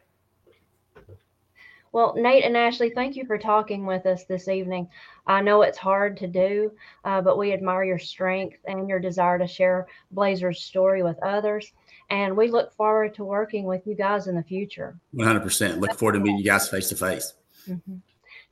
Well, 1.93 2.15
Nate 2.15 2.45
and 2.45 2.57
Ashley, 2.57 2.91
thank 2.91 3.17
you 3.17 3.25
for 3.25 3.39
talking 3.39 3.87
with 3.87 4.05
us 4.05 4.25
this 4.25 4.49
evening. 4.49 4.89
I 5.27 5.41
know 5.41 5.63
it's 5.63 5.79
hard 5.79 6.17
to 6.19 6.27
do, 6.27 6.73
uh, 7.05 7.23
but 7.23 7.39
we 7.39 7.53
admire 7.53 7.85
your 7.85 7.99
strength 7.99 8.59
and 8.67 8.87
your 8.87 8.99
desire 8.99 9.39
to 9.39 9.47
share 9.47 9.87
Blazer's 10.11 10.63
story 10.63 11.03
with 11.03 11.17
others. 11.23 11.73
And 12.11 12.37
we 12.37 12.49
look 12.49 12.75
forward 12.75 13.15
to 13.15 13.25
working 13.25 13.65
with 13.65 13.87
you 13.87 13.95
guys 13.95 14.27
in 14.27 14.35
the 14.35 14.43
future. 14.43 14.99
100%. 15.15 15.79
Look 15.79 15.95
forward 15.95 16.13
to 16.15 16.21
meeting 16.21 16.39
you 16.39 16.45
guys 16.45 16.69
face 16.69 16.89
to 16.91 16.97
face. 16.97 17.33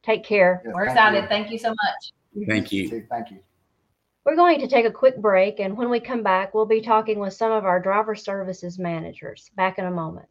Take 0.02 0.24
care. 0.24 0.62
Yeah, 0.64 0.72
We're 0.72 0.84
excited. 0.84 1.22
You. 1.24 1.28
Thank 1.28 1.50
you 1.50 1.58
so 1.58 1.68
much. 1.68 2.48
Thank 2.48 2.72
you. 2.72 3.04
Thank 3.10 3.30
you. 3.30 3.40
We're 4.24 4.36
going 4.36 4.60
to 4.60 4.68
take 4.68 4.86
a 4.86 4.90
quick 4.90 5.18
break, 5.18 5.60
and 5.60 5.76
when 5.76 5.90
we 5.90 6.00
come 6.00 6.22
back, 6.22 6.54
we'll 6.54 6.66
be 6.66 6.80
talking 6.80 7.18
with 7.18 7.34
some 7.34 7.52
of 7.52 7.66
our 7.66 7.78
driver 7.78 8.14
services 8.14 8.78
managers. 8.78 9.50
Back 9.54 9.78
in 9.78 9.84
a 9.84 9.90
moment. 9.90 10.28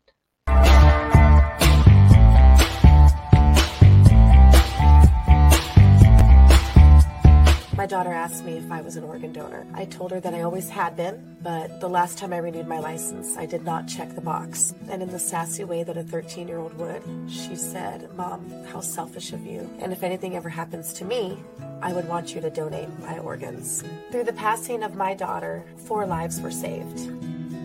My 7.83 7.87
daughter 7.87 8.13
asked 8.13 8.45
me 8.45 8.53
if 8.53 8.71
I 8.71 8.79
was 8.79 8.95
an 8.95 9.03
organ 9.03 9.33
donor. 9.33 9.67
I 9.73 9.83
told 9.83 10.11
her 10.11 10.21
that 10.21 10.33
I 10.33 10.43
always 10.43 10.69
had 10.69 10.95
been, 10.95 11.35
but 11.41 11.81
the 11.81 11.89
last 11.89 12.17
time 12.17 12.31
I 12.31 12.37
renewed 12.37 12.65
my 12.65 12.79
license, 12.79 13.35
I 13.35 13.45
did 13.45 13.65
not 13.65 13.89
check 13.89 14.15
the 14.15 14.21
box. 14.21 14.73
And 14.89 15.03
in 15.03 15.09
the 15.09 15.19
sassy 15.19 15.65
way 15.65 15.83
that 15.83 15.97
a 15.97 16.03
13 16.03 16.47
year 16.47 16.59
old 16.59 16.73
would, 16.77 17.03
she 17.27 17.57
said, 17.57 18.09
Mom, 18.15 18.49
how 18.71 18.79
selfish 18.79 19.33
of 19.33 19.45
you. 19.45 19.69
And 19.79 19.91
if 19.91 20.01
anything 20.01 20.37
ever 20.37 20.47
happens 20.47 20.93
to 20.93 21.03
me, 21.03 21.37
I 21.81 21.91
would 21.91 22.07
want 22.07 22.33
you 22.33 22.39
to 22.39 22.49
donate 22.49 22.87
my 22.99 23.19
organs. 23.19 23.83
Through 24.11 24.23
the 24.23 24.31
passing 24.31 24.81
of 24.81 24.95
my 24.95 25.13
daughter, 25.13 25.65
four 25.75 26.05
lives 26.05 26.39
were 26.39 26.51
saved. 26.51 27.11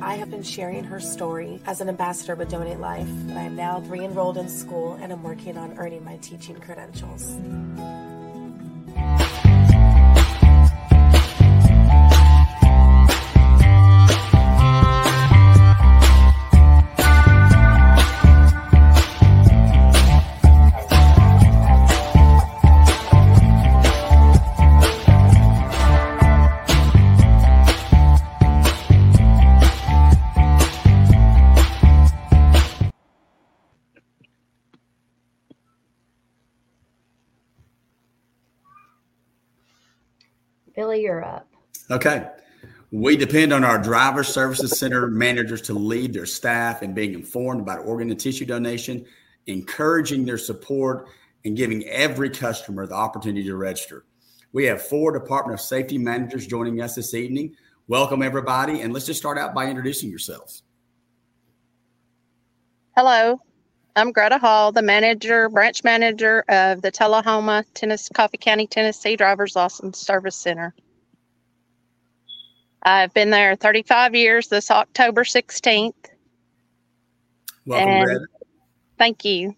I 0.03 0.17
have 0.17 0.33
been 0.33 0.43
sharing 0.43 0.83
her 0.83 0.99
story 0.99 1.63
as 1.65 1.81
an 1.81 1.89
ambassador 1.89 2.35
with 2.35 2.51
Donate 2.51 2.81
Life. 2.81 3.09
I 3.37 3.43
am 3.43 3.55
now 3.55 3.83
re 3.83 4.05
enrolled 4.05 4.37
in 4.37 4.49
school 4.49 4.95
and 4.95 5.13
I'm 5.13 5.23
working 5.23 5.57
on 5.57 5.79
earning 5.79 6.03
my 6.03 6.17
teaching 6.17 6.57
credentials. 6.57 7.37
Billy, 41.21 41.31
you're 41.31 41.37
up. 41.37 41.49
Okay. 41.91 42.29
We 42.91 43.17
depend 43.17 43.53
on 43.53 43.65
our 43.65 43.79
driver 43.79 44.25
services 44.25 44.79
center 44.79 45.09
managers 45.09 45.61
to 45.63 45.75
lead 45.75 46.15
their 46.15 46.27
staff 46.27 46.83
in 46.83 46.95
being 46.95 47.13
informed 47.13 47.61
about 47.61 47.85
organ 47.85 48.11
and 48.11 48.19
tissue 48.19 48.47
donation, 48.47 49.05
encouraging 49.47 50.25
their 50.25 50.39
support, 50.39 51.09
and 51.45 51.57
giving 51.57 51.85
every 51.85 52.31
customer 52.31 52.87
the 52.87 52.95
opportunity 52.95 53.45
to 53.45 53.57
register. 53.57 54.05
We 54.53 54.65
have 54.65 54.81
four 54.81 55.13
Department 55.13 55.55
of 55.55 55.61
Safety 55.61 55.99
managers 55.99 56.47
joining 56.47 56.81
us 56.81 56.95
this 56.95 57.13
evening. 57.13 57.55
Welcome, 57.89 58.23
everybody. 58.23 58.81
And 58.81 58.95
let's 58.95 59.07
just 59.07 59.21
start 59.21 59.37
out 59.37 59.55
by 59.55 59.67
introducing 59.67 60.09
yourselves. 60.09 60.63
Hello, 62.97 63.41
I'm 63.95 64.13
Greta 64.13 64.39
Hall, 64.39 64.73
the 64.73 64.83
manager, 64.83 65.49
branch 65.49 65.85
manager 65.85 66.45
of 66.49 66.83
the 66.83 66.91
Tullahoma, 66.91 67.65
Tennessee, 67.75 68.15
Coffee 68.15 68.39
County, 68.39 68.67
Tennessee 68.67 69.17
Drivers 69.17 69.55
License 69.57 69.99
Service 69.99 70.37
Center. 70.37 70.75
I've 72.83 73.13
been 73.15 73.31
there 73.31 73.57
35 73.57 74.15
years 74.15 74.49
this 74.49 74.71
October 74.71 75.25
16th. 75.25 75.95
Welcome, 77.67 77.89
And- 77.89 78.05
Greta. 78.05 78.27
Thank 78.99 79.25
you. 79.25 79.55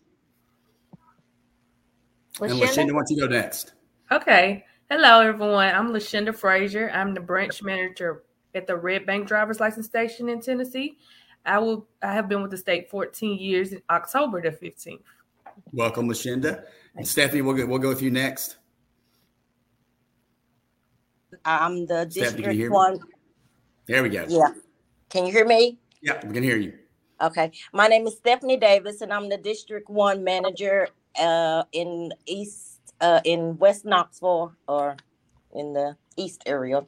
And 2.40 2.52
Lashenda? 2.52 2.60
Lashenda, 2.62 2.92
why 2.92 3.00
don't 3.00 3.10
you 3.10 3.20
go 3.20 3.26
next? 3.26 3.74
Okay. 4.10 4.64
Hello, 4.90 5.20
everyone. 5.20 5.74
I'm 5.74 5.92
Lashenda 5.92 6.34
Frazier. 6.34 6.90
I'm 6.92 7.14
the 7.14 7.20
branch 7.20 7.62
manager 7.62 8.24
at 8.54 8.66
the 8.66 8.76
Red 8.76 9.06
Bank 9.06 9.26
Driver's 9.28 9.60
License 9.60 9.86
Station 9.86 10.28
in 10.28 10.40
Tennessee. 10.40 10.98
I 11.46 11.58
will. 11.58 11.86
I 12.02 12.12
have 12.12 12.28
been 12.28 12.42
with 12.42 12.50
the 12.50 12.56
state 12.56 12.90
14 12.90 13.38
years. 13.38 13.72
In 13.72 13.82
October 13.88 14.42
the 14.42 14.50
15th. 14.50 15.02
Welcome, 15.72 16.08
Lashenda. 16.08 16.64
And 16.96 17.06
Stephanie, 17.06 17.42
we'll 17.42 17.54
go, 17.54 17.66
we'll 17.66 17.78
go 17.78 17.88
with 17.88 18.02
you 18.02 18.10
next. 18.10 18.56
I'm 21.44 21.86
the 21.86 22.06
Stephanie, 22.10 22.42
can 22.42 22.52
you 22.52 22.58
hear 22.58 22.70
district 22.70 22.70
me? 22.70 22.76
one. 22.76 22.98
There 23.86 24.02
we 24.02 24.08
go. 24.08 24.24
Yeah. 24.28 24.52
Can 25.08 25.26
you 25.26 25.32
hear 25.32 25.46
me? 25.46 25.78
Yeah, 26.02 26.24
we 26.26 26.32
can 26.32 26.42
hear 26.42 26.56
you. 26.56 26.74
Okay. 27.20 27.50
My 27.72 27.88
name 27.88 28.06
is 28.06 28.16
Stephanie 28.16 28.56
Davis, 28.56 29.00
and 29.00 29.12
I'm 29.12 29.28
the 29.28 29.36
district 29.36 29.90
one 29.90 30.24
manager 30.24 30.88
uh, 31.18 31.64
in 31.72 32.12
East 32.26 32.80
uh, 33.00 33.20
in 33.24 33.58
West 33.58 33.84
Knoxville 33.84 34.54
or 34.68 34.96
in 35.54 35.72
the 35.72 35.96
East 36.16 36.42
area, 36.46 36.84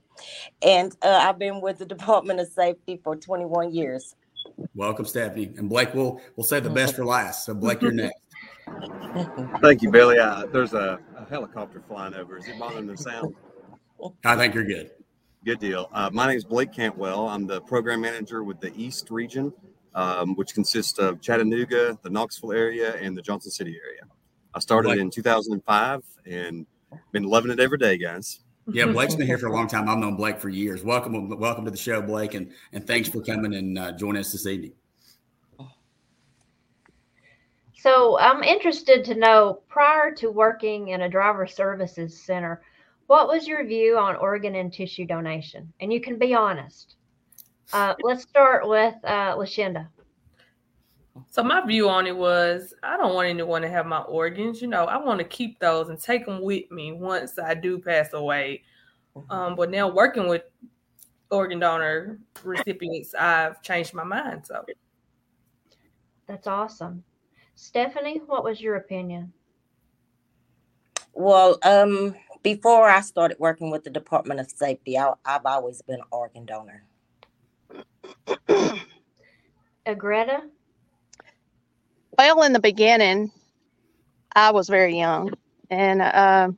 and 0.62 0.94
uh, 1.02 1.20
I've 1.22 1.38
been 1.38 1.60
with 1.60 1.78
the 1.78 1.86
Department 1.86 2.38
of 2.38 2.48
Safety 2.48 3.00
for 3.02 3.16
21 3.16 3.74
years. 3.74 4.14
Welcome, 4.74 5.04
Stephanie. 5.04 5.52
And 5.56 5.68
Blake, 5.68 5.94
we'll 5.94 6.20
we'll 6.36 6.44
save 6.44 6.64
the 6.64 6.70
best 6.70 6.96
for 6.96 7.04
last. 7.04 7.46
So 7.46 7.54
Blake, 7.54 7.82
you're 7.82 7.92
next. 7.92 8.14
Thank 9.60 9.82
you, 9.82 9.90
Billy. 9.90 10.18
Uh, 10.18 10.46
there's 10.46 10.74
a, 10.74 10.98
a 11.16 11.24
helicopter 11.28 11.82
flying 11.88 12.14
over. 12.14 12.38
Is 12.38 12.48
it 12.48 12.58
bothering 12.58 12.86
the 12.86 12.96
sound? 12.96 13.34
I 14.24 14.36
think 14.36 14.54
you're 14.54 14.64
good. 14.64 14.90
Good 15.44 15.58
deal. 15.58 15.88
Uh, 15.92 16.10
my 16.12 16.28
name 16.28 16.36
is 16.36 16.44
Blake 16.44 16.72
Cantwell. 16.72 17.28
I'm 17.28 17.46
the 17.46 17.60
program 17.60 18.00
manager 18.00 18.44
with 18.44 18.60
the 18.60 18.72
East 18.76 19.10
region, 19.10 19.52
um, 19.94 20.34
which 20.36 20.54
consists 20.54 20.98
of 20.98 21.20
Chattanooga, 21.20 21.98
the 22.02 22.10
Knoxville 22.10 22.52
area, 22.52 22.94
and 22.96 23.16
the 23.16 23.22
Johnson 23.22 23.50
City 23.50 23.76
area. 23.84 24.02
I 24.54 24.60
started 24.60 24.88
Blake- 24.88 25.00
in 25.00 25.10
2005 25.10 26.02
and 26.26 26.66
been 27.10 27.24
loving 27.24 27.50
it 27.50 27.60
every 27.60 27.78
day, 27.78 27.96
guys. 27.96 28.40
Yeah, 28.68 28.86
Blake's 28.86 29.16
been 29.16 29.26
here 29.26 29.38
for 29.38 29.46
a 29.46 29.52
long 29.52 29.66
time. 29.66 29.88
I've 29.88 29.98
known 29.98 30.14
Blake 30.14 30.38
for 30.38 30.48
years. 30.48 30.84
Welcome, 30.84 31.28
welcome 31.40 31.64
to 31.64 31.70
the 31.70 31.76
show, 31.76 32.00
Blake, 32.00 32.34
and 32.34 32.52
and 32.72 32.86
thanks 32.86 33.08
for 33.08 33.20
coming 33.20 33.54
and 33.54 33.76
uh, 33.76 33.92
joining 33.92 34.20
us 34.20 34.30
this 34.30 34.46
evening. 34.46 34.72
So 37.74 38.16
I'm 38.20 38.44
interested 38.44 39.04
to 39.06 39.16
know 39.16 39.62
prior 39.68 40.14
to 40.14 40.30
working 40.30 40.88
in 40.88 41.02
a 41.02 41.08
driver 41.08 41.48
services 41.48 42.22
center, 42.22 42.62
what 43.12 43.28
was 43.28 43.46
your 43.46 43.62
view 43.66 43.98
on 43.98 44.16
organ 44.16 44.54
and 44.54 44.72
tissue 44.72 45.04
donation? 45.04 45.70
And 45.80 45.92
you 45.92 46.00
can 46.00 46.18
be 46.18 46.34
honest. 46.34 46.96
Uh, 47.70 47.92
let's 48.02 48.22
start 48.22 48.66
with 48.66 48.94
uh, 49.04 49.36
Lashenda. 49.36 49.86
So 51.28 51.42
my 51.42 51.60
view 51.66 51.90
on 51.90 52.06
it 52.06 52.16
was, 52.16 52.72
I 52.82 52.96
don't 52.96 53.14
want 53.14 53.28
anyone 53.28 53.60
to 53.60 53.68
have 53.68 53.84
my 53.84 53.98
organs. 53.98 54.62
You 54.62 54.68
know, 54.68 54.86
I 54.86 54.96
want 54.96 55.18
to 55.18 55.24
keep 55.24 55.58
those 55.58 55.90
and 55.90 56.00
take 56.00 56.24
them 56.24 56.40
with 56.40 56.70
me 56.70 56.92
once 56.92 57.38
I 57.38 57.52
do 57.52 57.78
pass 57.78 58.14
away. 58.14 58.62
Um, 59.28 59.56
but 59.56 59.70
now 59.70 59.90
working 59.90 60.26
with 60.26 60.44
organ 61.30 61.58
donor 61.58 62.18
recipients, 62.42 63.14
I've 63.14 63.60
changed 63.60 63.92
my 63.92 64.04
mind. 64.04 64.46
So 64.46 64.64
That's 66.26 66.46
awesome. 66.46 67.04
Stephanie, 67.56 68.22
what 68.24 68.42
was 68.42 68.58
your 68.58 68.76
opinion? 68.76 69.34
Well, 71.12 71.58
um, 71.62 72.16
before 72.42 72.88
I 72.88 73.00
started 73.00 73.38
working 73.38 73.70
with 73.70 73.84
the 73.84 73.90
Department 73.90 74.40
of 74.40 74.50
Safety, 74.50 74.98
I, 74.98 75.12
I've 75.24 75.46
always 75.46 75.82
been 75.82 76.00
an 76.00 76.06
organ 76.10 76.44
donor. 76.44 76.84
Uh, 79.84 79.94
Greta? 79.94 80.42
Well, 82.16 82.42
in 82.42 82.52
the 82.52 82.60
beginning, 82.60 83.32
I 84.34 84.52
was 84.52 84.68
very 84.68 84.96
young 84.96 85.32
and 85.70 86.02
uh, 86.02 86.50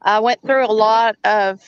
I 0.00 0.20
went 0.20 0.42
through 0.42 0.66
a 0.66 0.72
lot 0.72 1.16
of 1.24 1.60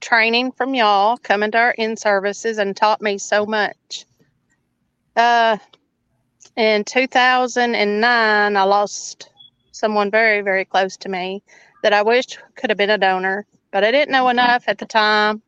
training 0.00 0.52
from 0.52 0.74
y'all 0.74 1.16
coming 1.16 1.50
to 1.52 1.58
our 1.58 1.70
in 1.72 1.96
services 1.96 2.58
and 2.58 2.76
taught 2.76 3.00
me 3.00 3.18
so 3.18 3.46
much. 3.46 4.06
Uh, 5.14 5.58
in 6.56 6.84
2009, 6.84 8.56
I 8.56 8.62
lost 8.64 9.31
someone 9.72 10.10
very, 10.10 10.42
very 10.42 10.64
close 10.64 10.96
to 10.98 11.08
me 11.08 11.42
that 11.82 11.92
I 11.92 12.02
wished 12.02 12.38
could 12.54 12.70
have 12.70 12.78
been 12.78 12.90
a 12.90 12.98
donor, 12.98 13.46
but 13.72 13.84
I 13.84 13.90
didn't 13.90 14.12
know 14.12 14.28
enough 14.28 14.64
at 14.68 14.78
the 14.78 14.86
time. 14.86 15.42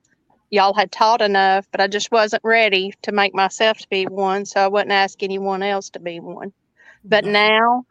Y'all 0.50 0.74
had 0.74 0.90
taught 0.90 1.22
enough, 1.22 1.66
but 1.70 1.80
I 1.80 1.86
just 1.86 2.10
wasn't 2.10 2.44
ready 2.44 2.94
to 3.02 3.12
make 3.12 3.34
myself 3.34 3.78
to 3.78 3.88
be 3.88 4.06
one, 4.06 4.44
so 4.44 4.60
I 4.60 4.68
wouldn't 4.68 4.92
ask 4.92 5.22
anyone 5.22 5.62
else 5.62 5.90
to 5.90 6.00
be 6.00 6.20
one. 6.20 6.52
But 7.04 7.24
now 7.24 7.84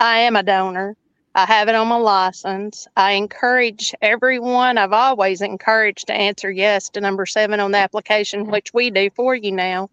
I 0.00 0.20
am 0.20 0.36
a 0.36 0.42
donor. 0.42 0.96
I 1.34 1.46
have 1.46 1.68
it 1.68 1.74
on 1.74 1.88
my 1.88 1.96
license. 1.96 2.86
I 2.96 3.12
encourage 3.12 3.94
everyone, 4.02 4.76
I've 4.76 4.92
always 4.92 5.40
encouraged 5.40 6.08
to 6.08 6.14
answer 6.14 6.50
yes 6.50 6.88
to 6.90 7.00
number 7.00 7.26
seven 7.26 7.60
on 7.60 7.70
the 7.70 7.78
application, 7.78 8.50
which 8.50 8.74
we 8.74 8.90
do 8.90 9.10
for 9.14 9.34
you 9.34 9.52
now. 9.52 9.90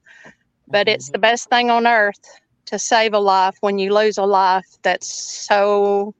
But 0.68 0.88
it's 0.88 1.06
mm-hmm. 1.06 1.14
the 1.14 1.20
best 1.20 1.50
thing 1.50 1.70
on 1.70 1.86
earth 1.86 2.40
to 2.66 2.80
save 2.80 3.14
a 3.14 3.20
life 3.20 3.56
when 3.62 3.78
you 3.78 3.94
lose 3.94 4.18
a 4.18 4.26
life 4.26 4.66
that's 4.82 5.08
so 5.08 6.14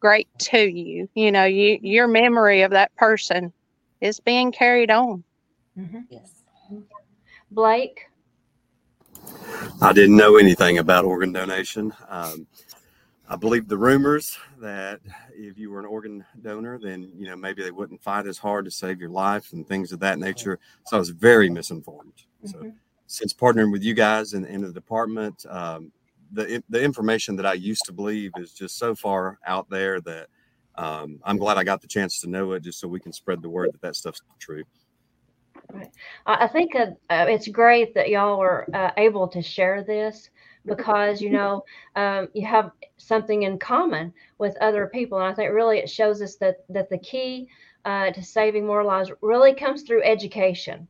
great 0.00 0.28
to 0.38 0.58
you. 0.58 1.08
You 1.14 1.32
know, 1.32 1.44
you 1.44 1.78
your 1.82 2.08
memory 2.08 2.62
of 2.62 2.70
that 2.72 2.94
person 2.96 3.52
is 4.00 4.20
being 4.20 4.52
carried 4.52 4.90
on. 4.90 5.24
Yes. 6.08 6.42
Blake? 7.50 8.00
I 9.80 9.92
didn't 9.92 10.16
know 10.16 10.36
anything 10.36 10.78
about 10.78 11.04
organ 11.04 11.32
donation. 11.32 11.92
Um, 12.08 12.46
I 13.28 13.36
believed 13.36 13.68
the 13.68 13.78
rumors 13.78 14.36
that 14.60 15.00
if 15.34 15.58
you 15.58 15.70
were 15.70 15.80
an 15.80 15.86
organ 15.86 16.24
donor, 16.42 16.78
then 16.78 17.10
you 17.16 17.26
know 17.26 17.36
maybe 17.36 17.62
they 17.62 17.70
wouldn't 17.70 18.02
fight 18.02 18.26
as 18.26 18.38
hard 18.38 18.66
to 18.66 18.70
save 18.70 19.00
your 19.00 19.10
life 19.10 19.52
and 19.52 19.66
things 19.66 19.92
of 19.92 20.00
that 20.00 20.18
nature. 20.18 20.58
So 20.86 20.96
I 20.96 20.98
was 20.98 21.10
very 21.10 21.48
misinformed. 21.48 22.12
So 22.44 22.58
Mhm. 22.58 22.74
Since 23.06 23.32
partnering 23.32 23.72
with 23.72 23.82
you 23.82 23.94
guys 23.94 24.32
and 24.32 24.46
in, 24.46 24.62
the 24.62 24.72
department, 24.72 25.44
um, 25.48 25.92
the 26.32 26.62
the 26.68 26.82
information 26.82 27.36
that 27.36 27.46
I 27.46 27.52
used 27.54 27.84
to 27.86 27.92
believe 27.92 28.32
is 28.36 28.52
just 28.52 28.78
so 28.78 28.94
far 28.94 29.38
out 29.46 29.68
there 29.70 30.00
that 30.02 30.28
um, 30.76 31.20
I'm 31.24 31.36
glad 31.36 31.58
I 31.58 31.64
got 31.64 31.80
the 31.80 31.88
chance 31.88 32.20
to 32.20 32.30
know 32.30 32.52
it, 32.52 32.62
just 32.62 32.80
so 32.80 32.88
we 32.88 33.00
can 33.00 33.12
spread 33.12 33.42
the 33.42 33.48
word 33.48 33.70
that 33.72 33.80
that 33.82 33.96
stuff's 33.96 34.22
true. 34.38 34.64
I 35.74 35.86
I 36.26 36.48
think 36.48 36.74
uh, 36.74 36.86
uh, 37.10 37.26
it's 37.28 37.48
great 37.48 37.94
that 37.94 38.08
y'all 38.08 38.40
are 38.40 38.66
uh, 38.74 38.90
able 38.96 39.28
to 39.28 39.42
share 39.42 39.82
this 39.82 40.30
because 40.66 41.20
you 41.20 41.30
know 41.30 41.64
um, 41.96 42.28
you 42.34 42.46
have 42.46 42.70
something 42.96 43.42
in 43.42 43.58
common 43.58 44.12
with 44.38 44.56
other 44.60 44.86
people, 44.86 45.18
and 45.18 45.28
I 45.28 45.34
think 45.34 45.52
really 45.52 45.78
it 45.78 45.90
shows 45.90 46.22
us 46.22 46.36
that 46.36 46.64
that 46.70 46.90
the 46.90 46.98
key 46.98 47.48
uh, 47.84 48.10
to 48.10 48.22
saving 48.22 48.66
more 48.66 48.84
lives 48.84 49.12
really 49.20 49.54
comes 49.54 49.82
through 49.82 50.02
education. 50.02 50.88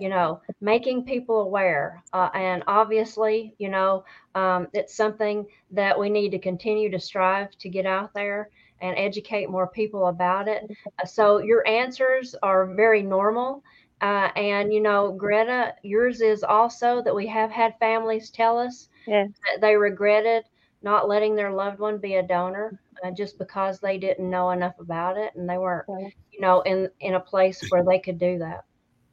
You 0.00 0.08
know, 0.08 0.40
making 0.60 1.04
people 1.04 1.40
aware. 1.42 2.02
Uh, 2.12 2.30
and 2.34 2.62
obviously, 2.66 3.54
you 3.58 3.68
know, 3.68 4.04
um, 4.34 4.68
it's 4.72 4.94
something 4.94 5.46
that 5.70 5.98
we 5.98 6.10
need 6.10 6.30
to 6.30 6.38
continue 6.38 6.90
to 6.90 6.98
strive 6.98 7.50
to 7.58 7.68
get 7.68 7.86
out 7.86 8.12
there 8.14 8.50
and 8.80 8.96
educate 8.98 9.48
more 9.50 9.68
people 9.68 10.06
about 10.08 10.48
it. 10.48 10.70
Uh, 11.02 11.06
so 11.06 11.38
your 11.38 11.66
answers 11.66 12.34
are 12.42 12.74
very 12.74 13.02
normal. 13.02 13.62
Uh, 14.00 14.28
and, 14.36 14.72
you 14.72 14.80
know, 14.80 15.12
Greta, 15.12 15.74
yours 15.82 16.20
is 16.20 16.42
also 16.42 17.02
that 17.02 17.14
we 17.14 17.26
have 17.26 17.50
had 17.50 17.78
families 17.78 18.30
tell 18.30 18.58
us 18.58 18.88
Yeah. 19.06 19.26
that 19.44 19.60
they 19.60 19.76
regretted 19.76 20.44
not 20.82 21.08
letting 21.08 21.34
their 21.34 21.52
loved 21.52 21.78
one 21.78 21.98
be 21.98 22.16
a 22.16 22.22
donor 22.22 22.78
uh, 23.04 23.10
just 23.10 23.38
because 23.38 23.80
they 23.80 23.98
didn't 23.98 24.28
know 24.28 24.50
enough 24.50 24.78
about 24.78 25.16
it 25.16 25.34
and 25.34 25.48
they 25.48 25.58
weren't, 25.58 25.86
Right. 25.88 26.12
you 26.32 26.40
know, 26.40 26.60
in, 26.62 26.90
in 27.00 27.14
a 27.14 27.20
place 27.20 27.64
where 27.70 27.84
they 27.84 27.98
could 27.98 28.18
do 28.18 28.38
that. 28.38 28.64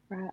Right. 0.09 0.31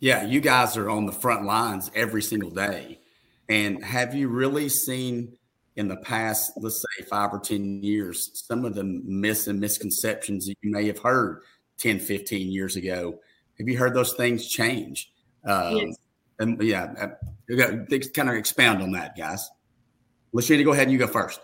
Yeah, 0.00 0.24
you 0.24 0.40
guys 0.40 0.76
are 0.76 0.90
on 0.90 1.06
the 1.06 1.12
front 1.12 1.44
lines 1.44 1.90
every 1.94 2.22
single 2.22 2.50
day. 2.50 3.00
And 3.48 3.82
have 3.84 4.14
you 4.14 4.28
really 4.28 4.68
seen 4.68 5.36
in 5.76 5.88
the 5.88 5.96
past, 5.96 6.52
let's 6.56 6.82
say 6.82 7.04
five 7.04 7.32
or 7.32 7.40
10 7.40 7.82
years, 7.82 8.42
some 8.46 8.64
of 8.64 8.74
the 8.74 8.84
myths 8.84 9.46
and 9.46 9.60
misconceptions 9.60 10.46
that 10.46 10.56
you 10.62 10.70
may 10.70 10.86
have 10.86 10.98
heard 10.98 11.42
10, 11.78 11.98
15 11.98 12.50
years 12.50 12.76
ago? 12.76 13.18
Have 13.58 13.68
you 13.68 13.78
heard 13.78 13.94
those 13.94 14.12
things 14.14 14.48
change? 14.48 15.12
Um, 15.44 15.76
Yes. 15.76 15.96
And 16.38 16.60
yeah, 16.62 16.92
uh, 17.00 17.08
you 17.48 17.56
got 17.56 17.88
to 17.88 17.98
kind 18.10 18.28
of 18.28 18.34
expound 18.34 18.82
on 18.82 18.92
that, 18.92 19.16
guys. 19.16 19.48
Lashenda, 20.34 20.64
go 20.64 20.72
ahead 20.72 20.84
and 20.84 20.92
you 20.92 20.98
go 20.98 21.06
first. 21.06 21.40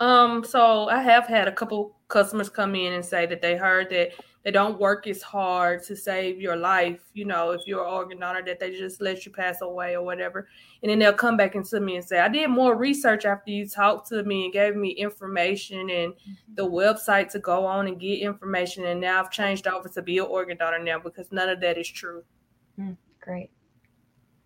Um, 0.00 0.44
so 0.44 0.88
I 0.88 1.02
have 1.02 1.26
had 1.26 1.48
a 1.48 1.52
couple 1.52 1.96
customers 2.08 2.48
come 2.48 2.74
in 2.74 2.94
and 2.94 3.04
say 3.04 3.26
that 3.26 3.42
they 3.42 3.56
heard 3.56 3.90
that 3.90 4.12
they 4.48 4.52
don't 4.52 4.80
work 4.80 5.06
as 5.06 5.20
hard 5.20 5.82
to 5.82 5.94
save 5.94 6.40
your 6.40 6.56
life, 6.56 7.00
you 7.12 7.26
know, 7.26 7.50
if 7.50 7.60
you're 7.66 7.84
an 7.84 7.92
organ 7.92 8.20
donor, 8.20 8.42
that 8.42 8.58
they 8.58 8.70
just 8.70 8.98
let 8.98 9.26
you 9.26 9.30
pass 9.30 9.60
away 9.60 9.94
or 9.94 10.02
whatever. 10.02 10.48
And 10.82 10.88
then 10.88 10.98
they'll 10.98 11.12
come 11.12 11.36
back 11.36 11.54
into 11.54 11.78
me 11.80 11.96
and 11.96 12.04
say, 12.04 12.18
I 12.18 12.28
did 12.28 12.48
more 12.48 12.74
research 12.74 13.26
after 13.26 13.50
you 13.50 13.68
talked 13.68 14.08
to 14.08 14.22
me 14.22 14.44
and 14.44 14.52
gave 14.54 14.74
me 14.74 14.88
information 14.92 15.90
and 15.90 16.14
the 16.54 16.64
website 16.64 17.30
to 17.32 17.40
go 17.40 17.66
on 17.66 17.88
and 17.88 18.00
get 18.00 18.20
information. 18.20 18.86
And 18.86 19.02
now 19.02 19.20
I've 19.20 19.30
changed 19.30 19.66
over 19.66 19.86
to 19.86 20.00
be 20.00 20.16
an 20.16 20.24
organ 20.24 20.56
donor 20.56 20.78
now 20.78 20.98
because 20.98 21.30
none 21.30 21.50
of 21.50 21.60
that 21.60 21.76
is 21.76 21.90
true. 21.90 22.24
Great. 23.20 23.50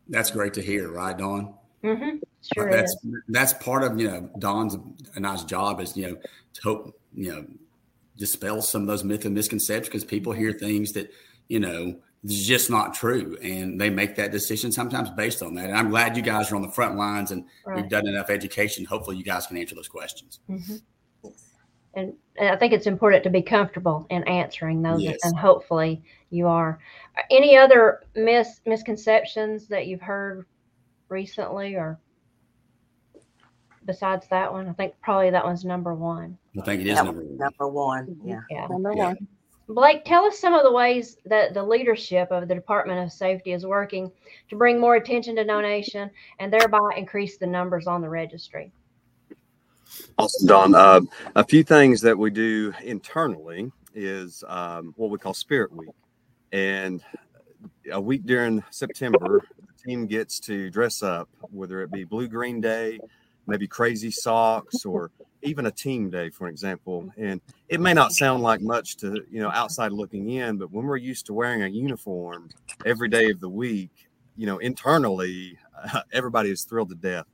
That's 0.08 0.32
great 0.32 0.54
to 0.54 0.62
hear, 0.62 0.90
right, 0.90 1.16
Dawn? 1.16 1.54
Mm-hmm. 1.84 2.16
Sure 2.52 2.72
that's 2.72 2.92
is. 2.92 3.12
that's 3.28 3.52
part 3.52 3.84
of 3.84 4.00
you 4.00 4.08
know 4.08 4.30
Dawn's 4.40 4.76
a 5.14 5.20
nice 5.20 5.44
job 5.44 5.80
is 5.80 5.96
you 5.96 6.08
know 6.08 6.16
to 6.54 6.62
help 6.62 7.00
you 7.14 7.32
know 7.32 7.46
dispel 8.16 8.60
some 8.62 8.82
of 8.82 8.88
those 8.88 9.04
myths 9.04 9.24
and 9.24 9.34
misconceptions 9.34 9.88
because 9.88 10.04
people 10.04 10.32
hear 10.32 10.52
things 10.52 10.92
that 10.92 11.10
you 11.48 11.58
know 11.60 11.98
is 12.24 12.46
just 12.46 12.70
not 12.70 12.94
true 12.94 13.36
and 13.42 13.80
they 13.80 13.90
make 13.90 14.14
that 14.14 14.30
decision 14.30 14.70
sometimes 14.70 15.10
based 15.10 15.42
on 15.42 15.54
that. 15.54 15.68
And 15.70 15.76
I'm 15.76 15.90
glad 15.90 16.16
you 16.16 16.22
guys 16.22 16.52
are 16.52 16.56
on 16.56 16.62
the 16.62 16.70
front 16.70 16.96
lines 16.96 17.32
and 17.32 17.44
Right. 17.66 17.76
we've 17.76 17.88
done 17.90 18.06
enough 18.06 18.30
education. 18.30 18.84
Hopefully, 18.84 19.16
you 19.16 19.24
guys 19.24 19.46
can 19.46 19.56
answer 19.56 19.74
those 19.74 19.88
questions. 19.88 20.40
hmm 20.46 20.58
And, 21.94 22.14
and 22.36 22.48
I 22.48 22.56
think 22.56 22.72
it's 22.72 22.86
important 22.86 23.22
to 23.24 23.30
be 23.30 23.42
comfortable 23.42 24.06
in 24.08 24.22
answering 24.24 24.80
those, 24.82 25.02
Yes. 25.02 25.18
and 25.24 25.36
hopefully 25.36 26.02
you 26.30 26.46
are. 26.46 26.78
Any 27.30 27.56
other 27.56 28.04
mis- 28.14 28.60
misconceptions 28.64 29.68
that 29.68 29.86
you've 29.88 30.00
heard 30.00 30.46
recently, 31.10 31.74
or 31.74 31.98
besides 33.86 34.26
that 34.30 34.52
one? 34.52 34.68
I 34.68 34.72
think 34.72 34.94
probably 35.02 35.30
that 35.30 35.44
one's 35.44 35.64
number 35.64 35.94
one. 35.94 36.38
I 36.58 36.62
think 36.62 36.80
it 36.82 36.86
is 36.86 36.96
That 36.96 37.06
number 37.06 37.22
one. 37.22 37.36
Number 37.38 37.68
one, 37.68 38.16
yeah. 38.24 38.40
Yeah. 38.50 38.66
Number 38.68 38.92
Yeah. 38.94 39.06
one. 39.08 39.28
Blake, 39.68 40.04
tell 40.04 40.24
us 40.24 40.38
some 40.38 40.54
of 40.54 40.64
the 40.64 40.72
ways 40.72 41.16
that 41.24 41.54
the 41.54 41.62
leadership 41.62 42.30
of 42.30 42.48
the 42.48 42.54
Department 42.54 42.98
of 43.00 43.12
Safety 43.12 43.52
is 43.52 43.64
working 43.64 44.10
to 44.50 44.56
bring 44.56 44.78
more 44.78 44.96
attention 44.96 45.36
to 45.36 45.44
donation 45.44 46.10
and 46.40 46.52
thereby 46.52 46.94
increase 46.96 47.38
the 47.38 47.46
numbers 47.46 47.86
on 47.86 48.02
the 48.02 48.08
registry. 48.08 48.72
Awesome, 50.18 50.46
Dawn. 50.46 50.74
Uh, 50.74 51.00
a 51.36 51.44
few 51.44 51.62
things 51.62 52.00
that 52.00 52.16
we 52.16 52.30
do 52.30 52.72
internally 52.82 53.70
is 53.94 54.42
um, 54.48 54.94
what 54.96 55.10
we 55.10 55.18
call 55.18 55.34
Spirit 55.34 55.72
Week. 55.72 55.90
And 56.52 57.02
a 57.90 58.00
week 58.00 58.24
during 58.24 58.62
September, 58.70 59.42
the 59.58 59.90
team 59.90 60.06
gets 60.06 60.40
to 60.40 60.70
dress 60.70 61.02
up, 61.02 61.28
whether 61.50 61.82
it 61.82 61.90
be 61.90 62.04
Blue 62.04 62.28
Green 62.28 62.60
Day, 62.60 62.98
maybe 63.46 63.66
Crazy 63.66 64.10
Socks, 64.10 64.84
or 64.84 65.10
even 65.42 65.66
a 65.66 65.70
team 65.70 66.10
day, 66.10 66.30
for 66.30 66.48
example. 66.48 67.10
And 67.16 67.40
it 67.68 67.80
may 67.80 67.94
not 67.94 68.12
sound 68.12 68.42
like 68.42 68.60
much 68.60 68.96
to, 68.98 69.24
you 69.30 69.40
know, 69.40 69.50
outside 69.50 69.92
looking 69.92 70.30
in, 70.30 70.58
but 70.58 70.70
when 70.72 70.86
we're 70.86 70.96
used 70.96 71.26
to 71.26 71.34
wearing 71.34 71.62
a 71.62 71.68
uniform 71.68 72.48
every 72.86 73.08
day 73.08 73.30
of 73.30 73.40
the 73.40 73.48
week, 73.48 74.08
you 74.36 74.46
know, 74.46 74.58
internally, 74.58 75.58
uh, 75.92 76.02
everybody 76.12 76.50
is 76.50 76.64
thrilled 76.64 76.90
to 76.90 76.94
death. 76.94 77.26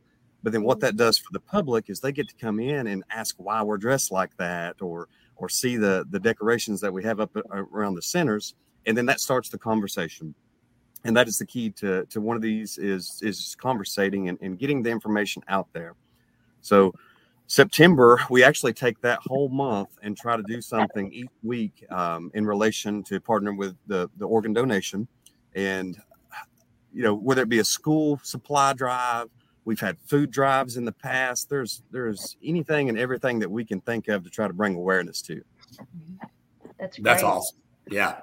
But 0.43 0.53
then 0.53 0.63
what 0.63 0.81
that 0.81 0.97
does 0.97 1.19
for 1.19 1.33
the 1.33 1.41
public 1.41 1.91
is 1.91 2.01
they 2.01 2.13
get 2.13 2.29
to 2.29 2.35
come 2.37 2.61
in 2.61 2.87
and 2.87 3.03
ask 3.11 3.35
why 3.39 3.63
we're 3.63 3.77
dressed 3.77 4.13
like 4.13 4.37
that 4.37 4.81
or 4.81 5.09
or 5.37 5.49
see 5.49 5.77
the 5.77 6.07
the 6.11 6.21
decorations 6.21 6.81
that 6.81 6.93
we 6.93 7.03
have 7.03 7.21
up 7.21 7.37
around 7.51 7.97
the 7.97 8.03
centers 8.03 8.55
and 8.89 8.97
then 8.97 9.07
that 9.07 9.21
starts 9.21 9.51
the 9.51 9.59
conversation. 9.59 10.35
And 11.05 11.17
that 11.17 11.29
is 11.29 11.39
the 11.39 11.47
key 11.47 11.71
to 11.71 12.05
to 12.07 12.21
one 12.21 12.37
of 12.37 12.43
these 12.43 12.79
is 12.79 13.21
is 13.23 13.57
conversating 13.61 14.29
and, 14.29 14.39
and 14.43 14.59
getting 14.59 14.83
the 14.83 14.91
information 14.91 15.43
out 15.49 15.69
there. 15.73 15.95
So 16.61 16.93
September, 17.49 18.21
we 18.29 18.45
actually 18.45 18.75
take 18.75 19.01
that 19.01 19.21
whole 19.27 19.49
month 19.49 19.89
and 20.03 20.15
try 20.17 20.37
to 20.37 20.43
do 20.43 20.61
something 20.61 21.11
each 21.13 21.31
week 21.43 21.83
um, 21.91 22.31
in 22.35 22.45
relation 22.45 23.03
to 23.05 23.19
partner 23.21 23.55
with 23.55 23.75
the, 23.87 24.11
the 24.19 24.27
organ 24.27 24.53
donation. 24.53 25.09
And, 25.55 25.99
you 26.93 27.03
know, 27.03 27.15
whether 27.15 27.41
it 27.41 27.49
be 27.49 27.61
a 27.61 27.65
school 27.65 28.21
supply 28.23 28.75
drive, 28.75 29.29
we've 29.65 29.81
had 29.81 29.97
food 30.05 30.31
drives 30.31 30.77
in 30.77 30.85
the 30.85 30.93
past. 30.93 31.49
There's 31.49 31.83
there's 31.91 32.37
anything 32.45 32.91
and 32.91 32.99
everything 32.99 33.39
that 33.39 33.51
we 33.51 33.65
can 33.65 33.81
think 33.81 34.09
of 34.09 34.25
to 34.25 34.31
try 34.31 34.47
to 34.47 34.53
bring 34.53 34.75
awareness 34.75 35.23
to. 35.23 35.43
That's 36.79 36.99
great. 36.99 37.05
That's 37.05 37.23
awesome. 37.23 37.59
Yeah. 37.91 38.21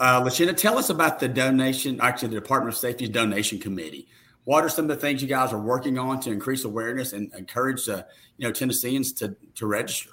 Uh, 0.00 0.22
Lashenda, 0.22 0.56
tell 0.56 0.78
us 0.78 0.90
about 0.90 1.18
the 1.18 1.28
donation, 1.28 2.00
actually, 2.00 2.28
the 2.28 2.40
Department 2.40 2.74
of 2.74 2.78
Safety's 2.78 3.08
donation 3.08 3.58
committee. 3.58 4.06
What 4.44 4.64
are 4.64 4.68
some 4.68 4.84
of 4.84 4.88
the 4.88 4.96
things 4.96 5.20
you 5.20 5.28
guys 5.28 5.52
are 5.52 5.60
working 5.60 5.98
on 5.98 6.20
to 6.20 6.30
increase 6.30 6.64
awareness 6.64 7.12
and 7.12 7.32
encourage, 7.34 7.88
uh, 7.88 8.04
you 8.36 8.46
know, 8.46 8.52
Tennesseans 8.52 9.12
to 9.14 9.36
to 9.56 9.66
register? 9.66 10.10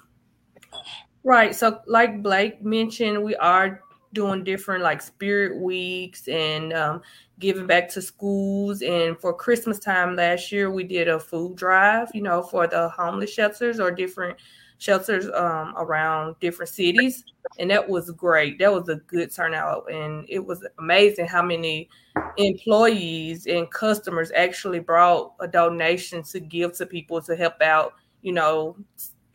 Right. 1.24 1.54
So, 1.54 1.80
like 1.86 2.22
Blake 2.22 2.62
mentioned, 2.62 3.22
we 3.22 3.34
are 3.36 3.80
doing 4.12 4.44
different 4.44 4.82
like 4.82 5.02
spirit 5.02 5.60
weeks 5.60 6.26
and 6.28 6.72
um, 6.72 7.02
giving 7.38 7.66
back 7.66 7.88
to 7.90 8.02
schools. 8.02 8.82
And 8.82 9.18
for 9.18 9.32
Christmas 9.32 9.78
time 9.78 10.16
last 10.16 10.52
year, 10.52 10.70
we 10.70 10.84
did 10.84 11.08
a 11.08 11.18
food 11.18 11.56
drive, 11.56 12.08
you 12.14 12.22
know, 12.22 12.42
for 12.42 12.66
the 12.66 12.88
homeless 12.88 13.32
shelters 13.32 13.80
or 13.80 13.90
different 13.90 14.38
shelters 14.78 15.26
um, 15.34 15.74
around 15.76 16.36
different 16.40 16.68
cities. 16.68 17.24
And 17.58 17.70
that 17.70 17.88
was 17.88 18.10
great. 18.10 18.58
That 18.58 18.72
was 18.72 18.88
a 18.88 18.96
good 18.96 19.32
turnout. 19.32 19.90
And 19.90 20.26
it 20.28 20.44
was 20.44 20.66
amazing 20.78 21.26
how 21.26 21.42
many 21.42 21.88
employees 22.36 23.46
and 23.46 23.70
customers 23.70 24.32
actually 24.34 24.80
brought 24.80 25.34
a 25.40 25.48
donation 25.48 26.22
to 26.24 26.40
give 26.40 26.72
to 26.78 26.86
people 26.86 27.20
to 27.22 27.36
help 27.36 27.60
out, 27.62 27.94
you 28.22 28.32
know, 28.32 28.76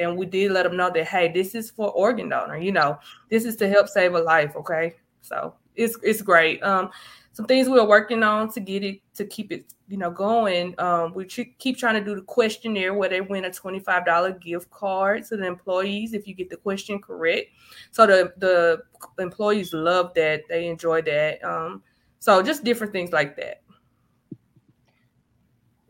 and 0.01 0.17
we 0.17 0.25
did 0.25 0.51
let 0.51 0.63
them 0.63 0.75
know 0.75 0.89
that 0.89 1.05
hey 1.05 1.31
this 1.31 1.53
is 1.55 1.69
for 1.69 1.91
organ 1.91 2.29
donor 2.29 2.57
you 2.57 2.71
know 2.71 2.97
this 3.29 3.45
is 3.45 3.55
to 3.55 3.69
help 3.69 3.87
save 3.87 4.13
a 4.15 4.19
life 4.19 4.55
okay 4.55 4.95
so 5.21 5.53
it's 5.75 5.97
it's 6.03 6.21
great 6.21 6.61
um 6.63 6.89
some 7.33 7.45
things 7.45 7.69
we're 7.69 7.85
working 7.85 8.23
on 8.23 8.51
to 8.53 8.59
get 8.59 8.83
it 8.83 8.99
to 9.15 9.25
keep 9.25 9.51
it 9.51 9.73
you 9.87 9.97
know 9.97 10.11
going. 10.11 10.75
Um 10.79 11.13
we 11.13 11.25
ch- 11.25 11.55
keep 11.57 11.77
trying 11.77 11.95
to 11.95 12.03
do 12.03 12.15
the 12.15 12.21
questionnaire 12.21 12.93
where 12.93 13.09
they 13.09 13.21
win 13.21 13.45
a 13.45 13.49
$25 13.49 14.41
gift 14.41 14.69
card 14.69 15.25
to 15.25 15.37
the 15.37 15.45
employees 15.45 16.13
if 16.13 16.27
you 16.27 16.33
get 16.33 16.49
the 16.49 16.57
question 16.57 17.01
correct. 17.01 17.47
So 17.91 18.05
the 18.05 18.33
the 18.37 18.81
employees 19.19 19.73
love 19.73 20.13
that. 20.15 20.43
They 20.49 20.67
enjoy 20.67 21.01
that. 21.03 21.43
Um 21.43 21.83
so 22.19 22.41
just 22.43 22.63
different 22.63 22.93
things 22.93 23.11
like 23.11 23.35
that. 23.37 23.61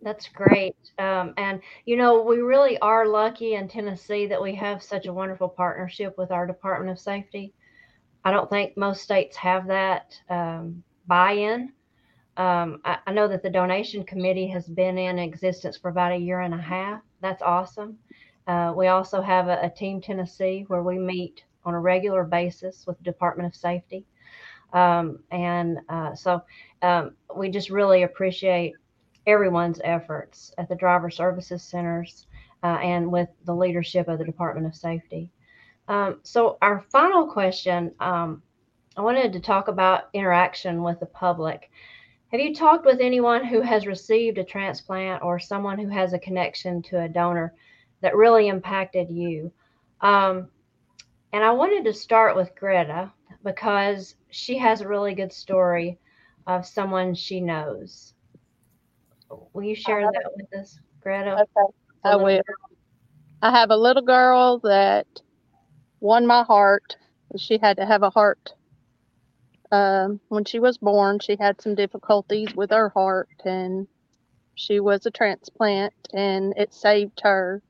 That's 0.01 0.27
great. 0.29 0.75
Um, 0.97 1.33
and, 1.37 1.61
you 1.85 1.95
know, 1.95 2.21
we 2.23 2.37
really 2.37 2.77
are 2.79 3.07
lucky 3.07 3.53
in 3.53 3.67
Tennessee 3.67 4.25
that 4.27 4.41
we 4.41 4.55
have 4.55 4.81
such 4.81 5.05
a 5.05 5.13
wonderful 5.13 5.47
partnership 5.47 6.17
with 6.17 6.31
our 6.31 6.47
Department 6.47 6.91
of 6.91 6.99
Safety. 6.99 7.53
I 8.23 8.31
don't 8.31 8.49
think 8.49 8.77
most 8.77 9.01
states 9.03 9.35
have 9.37 9.67
that. 9.67 10.15
Um, 10.29 10.83
buy 11.11 11.33
in. 11.33 11.73
Um, 12.37 12.79
I, 12.85 12.99
I 13.05 13.11
know 13.11 13.27
that 13.27 13.43
the 13.43 13.49
donation 13.49 14.05
committee 14.05 14.47
has 14.47 14.65
been 14.65 14.97
in 14.97 15.19
existence 15.19 15.75
for 15.75 15.89
about 15.89 16.13
a 16.13 16.17
year 16.17 16.39
and 16.39 16.53
a 16.53 16.61
half. 16.75 17.01
That's 17.19 17.41
awesome. 17.41 17.97
Uh, 18.47 18.71
we 18.73 18.87
also 18.87 19.21
have 19.21 19.49
a, 19.49 19.59
a 19.61 19.69
Team 19.69 19.99
Tennessee 19.99 20.63
where 20.69 20.83
we 20.83 20.97
meet 20.97 21.43
on 21.65 21.73
a 21.73 21.79
regular 21.81 22.23
basis 22.23 22.87
with 22.87 22.97
the 22.97 23.03
Department 23.03 23.45
of 23.45 23.59
Safety. 23.59 24.05
Um, 24.71 25.19
and 25.31 25.79
uh, 25.89 26.15
so 26.15 26.43
um, 26.81 27.11
we 27.35 27.49
just 27.49 27.69
really 27.69 28.03
appreciate 28.03 28.75
everyone's 29.27 29.81
efforts 29.83 30.53
at 30.57 30.69
the 30.69 30.75
driver 30.75 31.09
services 31.09 31.61
centers 31.61 32.27
uh, 32.63 32.77
and 32.81 33.11
with 33.11 33.27
the 33.43 33.53
leadership 33.53 34.07
of 34.07 34.17
the 34.17 34.23
Department 34.23 34.65
of 34.65 34.73
Safety. 34.73 35.29
Um, 35.89 36.21
so, 36.23 36.57
our 36.61 36.85
final 36.89 37.27
question 37.27 37.91
um, 37.99 38.41
I 38.97 39.01
wanted 39.01 39.33
to 39.33 39.39
talk 39.39 39.67
about 39.67 40.09
interaction 40.13 40.83
with 40.83 40.99
the 40.99 41.05
public. 41.05 41.69
Have 42.31 42.39
you 42.41 42.53
talked 42.53 42.85
with 42.85 42.99
anyone 42.99 43.45
who 43.45 43.61
has 43.61 43.87
received 43.87 44.37
a 44.37 44.43
transplant 44.43 45.23
or 45.23 45.39
someone 45.39 45.77
who 45.79 45.87
has 45.89 46.13
a 46.13 46.19
connection 46.19 46.81
to 46.83 47.01
a 47.01 47.07
donor 47.09 47.53
that 48.01 48.15
really 48.15 48.47
impacted 48.47 49.09
you? 49.09 49.51
Um, 50.01 50.49
and 51.33 51.43
I 51.43 51.51
wanted 51.51 51.85
to 51.85 51.93
start 51.93 52.35
with 52.35 52.55
Greta 52.55 53.11
because 53.43 54.15
she 54.29 54.57
has 54.57 54.81
a 54.81 54.87
really 54.87 55.13
good 55.13 55.31
story 55.33 55.97
of 56.47 56.65
someone 56.65 57.13
she 57.15 57.39
knows. 57.41 58.13
Will 59.53 59.63
you 59.63 59.75
share 59.75 60.05
Uh, 60.05 60.11
that 60.11 60.31
with 60.35 60.53
us, 60.59 60.79
Greta? 61.01 61.33
Okay, 61.33 61.73
I 62.03 62.15
will. 62.15 62.41
girl? 62.45 62.77
I 63.41 63.51
have 63.51 63.69
a 63.71 63.77
little 63.77 64.03
girl 64.03 64.59
that 64.59 65.21
won 65.99 66.25
my 66.27 66.43
heart. 66.43 66.97
She 67.37 67.57
had 67.57 67.77
to 67.77 67.85
have 67.85 68.03
a 68.03 68.09
heart. 68.09 68.53
Um, 69.71 70.19
when 70.27 70.43
she 70.45 70.59
was 70.59 70.77
born, 70.77 71.19
she 71.19 71.37
had 71.39 71.61
some 71.61 71.75
difficulties 71.75 72.53
with 72.55 72.71
her 72.71 72.89
heart, 72.89 73.29
and 73.45 73.87
she 74.55 74.79
was 74.79 75.05
a 75.05 75.11
transplant, 75.11 75.93
and 76.13 76.53
it 76.57 76.73
saved 76.73 77.21
her. 77.23 77.61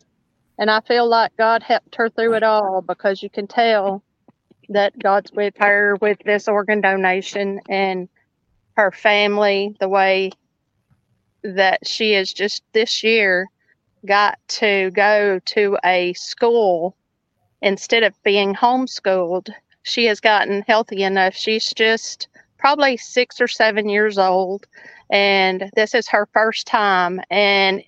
And 0.58 0.70
I 0.70 0.82
feel 0.82 1.08
like 1.08 1.36
God 1.38 1.64
helped 1.64 1.96
her 1.96 2.10
through 2.10 2.36
it 2.36 2.44
all 2.44 2.82
because 2.82 3.22
you 3.22 3.30
can 3.30 3.48
tell 3.48 4.04
that 4.70 4.98
God's 4.98 5.32
with 5.32 5.56
her 5.60 5.96
with 6.02 6.20
this 6.26 6.48
organ 6.48 6.82
donation 6.82 7.60
and 7.70 8.10
her 8.78 8.92
family, 8.92 9.76
the 9.80 9.90
way 9.90 10.32
that 11.44 11.86
she 11.88 12.14
is 12.14 12.32
just 12.34 12.64
this 12.74 13.04
year 13.04 13.48
got 14.06 14.40
to 14.48 14.92
go 14.92 15.40
to 15.46 15.78
a 15.84 16.14
school 16.14 16.96
instead 17.62 18.04
of 18.04 18.14
being 18.24 18.56
homeschooled. 18.56 19.50
She 19.84 20.06
has 20.06 20.20
gotten 20.20 20.63
healthy 20.67 21.04
enough. 21.04 21.34
She's 21.34 21.74
just 21.74 22.28
probably 22.58 22.98
six 22.98 23.41
or 23.41 23.48
seven 23.48 23.89
years 23.89 24.17
old, 24.17 24.67
and 25.10 25.70
this 25.76 25.96
is 25.96 26.08
her 26.10 26.28
first 26.34 26.67
time. 26.67 27.22
And 27.30 27.84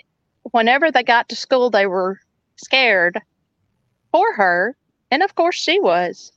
whenever 0.52 0.92
they 0.92 1.04
got 1.04 1.30
to 1.30 1.36
school, 1.36 1.70
they 1.70 1.86
were 1.86 2.20
scared 2.56 3.22
for 4.12 4.34
her. 4.34 4.76
And 5.12 5.22
of 5.22 5.36
course, 5.36 5.56
she 5.56 5.80
was. 5.80 6.32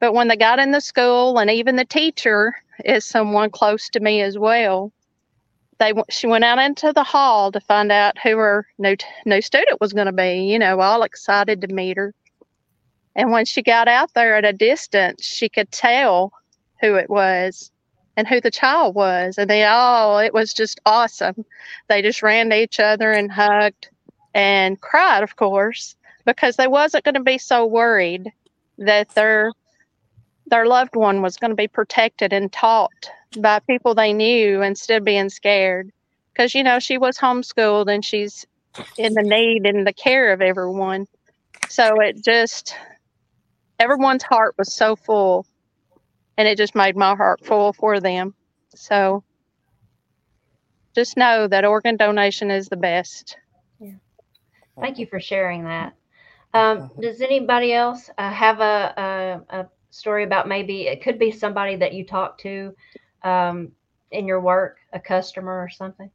But 0.00 0.14
when 0.14 0.28
they 0.28 0.36
got 0.36 0.58
in 0.58 0.72
the 0.72 0.80
school, 0.80 1.38
and 1.38 1.50
even 1.50 1.76
the 1.76 1.84
teacher 1.84 2.54
is 2.84 3.04
someone 3.04 3.50
close 3.50 3.88
to 3.90 4.00
me 4.00 4.22
as 4.22 4.38
well, 4.38 4.92
they 5.78 5.92
she 6.08 6.26
went 6.26 6.44
out 6.44 6.58
into 6.58 6.92
the 6.92 7.04
hall 7.04 7.52
to 7.52 7.60
find 7.60 7.90
out 7.92 8.18
who 8.18 8.36
her 8.36 8.66
new 8.78 8.96
new 9.24 9.40
student 9.40 9.80
was 9.80 9.92
going 9.92 10.06
to 10.06 10.12
be. 10.12 10.50
You 10.52 10.58
know, 10.58 10.80
all 10.80 11.02
excited 11.02 11.60
to 11.60 11.68
meet 11.68 11.96
her. 11.96 12.14
And 13.20 13.30
when 13.32 13.44
she 13.44 13.60
got 13.60 13.86
out 13.86 14.14
there 14.14 14.34
at 14.36 14.46
a 14.46 14.52
distance, 14.54 15.26
she 15.26 15.50
could 15.50 15.70
tell 15.70 16.32
who 16.80 16.94
it 16.94 17.10
was 17.10 17.70
and 18.16 18.26
who 18.26 18.40
the 18.40 18.50
child 18.50 18.94
was. 18.94 19.36
And 19.36 19.50
they 19.50 19.62
all, 19.64 20.18
it 20.20 20.32
was 20.32 20.54
just 20.54 20.80
awesome. 20.86 21.44
They 21.88 22.00
just 22.00 22.22
ran 22.22 22.48
to 22.48 22.56
each 22.56 22.80
other 22.80 23.12
and 23.12 23.30
hugged 23.30 23.90
and 24.32 24.80
cried, 24.80 25.22
of 25.22 25.36
course, 25.36 25.96
because 26.24 26.56
they 26.56 26.66
wasn't 26.66 27.04
going 27.04 27.14
to 27.14 27.22
be 27.22 27.36
so 27.36 27.66
worried 27.66 28.32
that 28.78 29.10
their 29.10 29.52
their 30.46 30.66
loved 30.66 30.96
one 30.96 31.20
was 31.20 31.36
going 31.36 31.50
to 31.50 31.54
be 31.56 31.68
protected 31.68 32.32
and 32.32 32.50
taught 32.50 33.10
by 33.36 33.58
people 33.58 33.94
they 33.94 34.14
knew 34.14 34.62
instead 34.62 34.96
of 34.96 35.04
being 35.04 35.28
scared. 35.28 35.92
Because 36.32 36.54
you 36.54 36.62
know 36.62 36.78
she 36.78 36.96
was 36.96 37.18
homeschooled 37.18 37.92
and 37.92 38.02
she's 38.02 38.46
in 38.96 39.12
the 39.12 39.22
need 39.22 39.66
and 39.66 39.86
the 39.86 39.92
care 39.92 40.32
of 40.32 40.40
everyone. 40.40 41.06
So 41.68 42.00
it 42.00 42.24
just 42.24 42.74
everyone's 43.80 44.22
heart 44.22 44.54
was 44.58 44.72
so 44.72 44.94
full 44.94 45.46
and 46.36 46.46
it 46.46 46.56
just 46.56 46.74
made 46.74 46.96
my 46.96 47.16
heart 47.16 47.44
full 47.44 47.72
for 47.72 47.98
them. 47.98 48.34
So 48.74 49.24
just 50.94 51.16
know 51.16 51.48
that 51.48 51.64
organ 51.64 51.96
donation 51.96 52.50
is 52.50 52.68
the 52.68 52.76
best. 52.76 53.36
Yeah. 53.80 53.94
Thank 54.80 54.98
you 54.98 55.06
for 55.06 55.18
sharing 55.18 55.64
that. 55.64 55.94
Um, 56.52 56.90
does 57.00 57.20
anybody 57.20 57.72
else 57.72 58.10
uh, 58.18 58.30
have 58.30 58.60
a, 58.60 59.42
a, 59.50 59.60
a 59.60 59.66
story 59.90 60.24
about 60.24 60.48
maybe 60.48 60.88
it 60.88 61.02
could 61.02 61.18
be 61.18 61.30
somebody 61.30 61.76
that 61.76 61.94
you 61.94 62.04
talk 62.04 62.38
to 62.38 62.74
um, 63.22 63.72
in 64.10 64.26
your 64.26 64.40
work, 64.40 64.78
a 64.92 65.00
customer 65.00 65.60
or 65.60 65.68
something? 65.68 66.10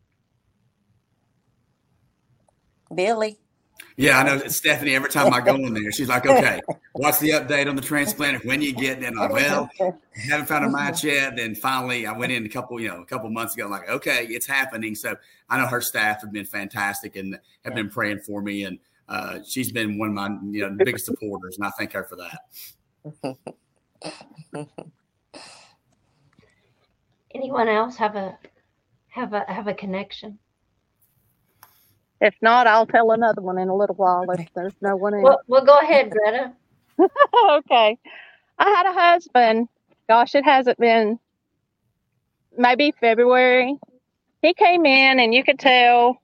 Billy. 2.93 3.39
Yeah, 3.97 4.19
I 4.19 4.23
know 4.23 4.39
Stephanie. 4.47 4.93
Every 4.93 5.09
time 5.09 5.33
I 5.33 5.39
go 5.39 5.55
in 5.55 5.73
there, 5.73 5.89
she's 5.91 6.09
like, 6.09 6.25
"Okay, 6.25 6.59
what's 6.93 7.19
the 7.19 7.29
update 7.29 7.69
on 7.69 7.77
the 7.77 7.81
transplant? 7.81 8.43
When 8.43 8.61
you 8.61 8.73
get?" 8.73 8.97
And 8.97 9.17
I'm 9.17 9.31
like, 9.31 9.31
"Well, 9.31 9.69
haven't 10.13 10.47
found 10.47 10.65
a 10.65 10.69
match 10.69 11.03
yet." 11.03 11.37
Then 11.37 11.55
finally, 11.55 12.05
I 12.05 12.11
went 12.11 12.33
in 12.33 12.45
a 12.45 12.49
couple, 12.49 12.79
you 12.81 12.89
know, 12.89 13.01
a 13.01 13.05
couple 13.05 13.29
months 13.29 13.55
ago. 13.55 13.65
I'm 13.65 13.71
like, 13.71 13.89
"Okay, 13.89 14.25
it's 14.29 14.45
happening." 14.45 14.95
So 14.95 15.15
I 15.49 15.57
know 15.57 15.67
her 15.67 15.79
staff 15.79 16.21
have 16.21 16.33
been 16.33 16.45
fantastic 16.45 17.15
and 17.15 17.39
have 17.63 17.73
been 17.73 17.89
praying 17.89 18.19
for 18.19 18.41
me, 18.41 18.63
and 18.63 18.79
uh, 19.07 19.39
she's 19.45 19.71
been 19.71 19.97
one 19.97 20.09
of 20.09 20.15
my, 20.15 20.29
you 20.51 20.61
know, 20.61 20.75
biggest 20.77 21.05
supporters, 21.05 21.57
and 21.57 21.65
I 21.65 21.69
thank 21.71 21.93
her 21.93 22.03
for 22.03 22.17
that. 22.17 22.41
Anyone 27.33 27.69
else 27.69 27.95
have 27.97 28.15
a 28.15 28.37
have 29.07 29.33
a 29.33 29.45
have 29.47 29.67
a 29.67 29.73
connection? 29.73 30.39
If 32.21 32.35
not, 32.41 32.67
I'll 32.67 32.85
tell 32.85 33.11
another 33.11 33.41
one 33.41 33.57
in 33.57 33.67
a 33.67 33.75
little 33.75 33.95
while 33.95 34.25
if 34.31 34.53
there's 34.53 34.75
no 34.81 34.95
one 34.95 35.13
else. 35.15 35.23
Well, 35.23 35.41
well, 35.47 35.65
go 35.65 35.77
ahead, 35.77 36.11
Greta. 36.11 36.53
okay. 37.51 37.97
I 38.57 38.69
had 38.69 38.85
a 38.85 38.93
husband. 38.93 39.67
Gosh, 40.07 40.35
it 40.35 40.45
hasn't 40.45 40.79
been 40.79 41.19
maybe 42.57 42.93
February. 42.99 43.77
He 44.41 44.53
came 44.53 44.85
in 44.85 45.19
and 45.19 45.33
you 45.33 45.43
could 45.43 45.59
tell 45.59 46.21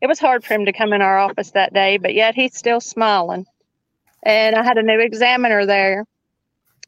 it 0.00 0.06
was 0.06 0.18
hard 0.18 0.44
for 0.44 0.54
him 0.54 0.66
to 0.66 0.72
come 0.72 0.92
in 0.92 1.02
our 1.02 1.18
office 1.18 1.50
that 1.52 1.74
day, 1.74 1.98
but 1.98 2.14
yet 2.14 2.34
he's 2.34 2.56
still 2.56 2.80
smiling. 2.80 3.46
And 4.22 4.54
I 4.54 4.62
had 4.62 4.78
a 4.78 4.82
new 4.82 5.00
examiner 5.00 5.66
there. 5.66 6.04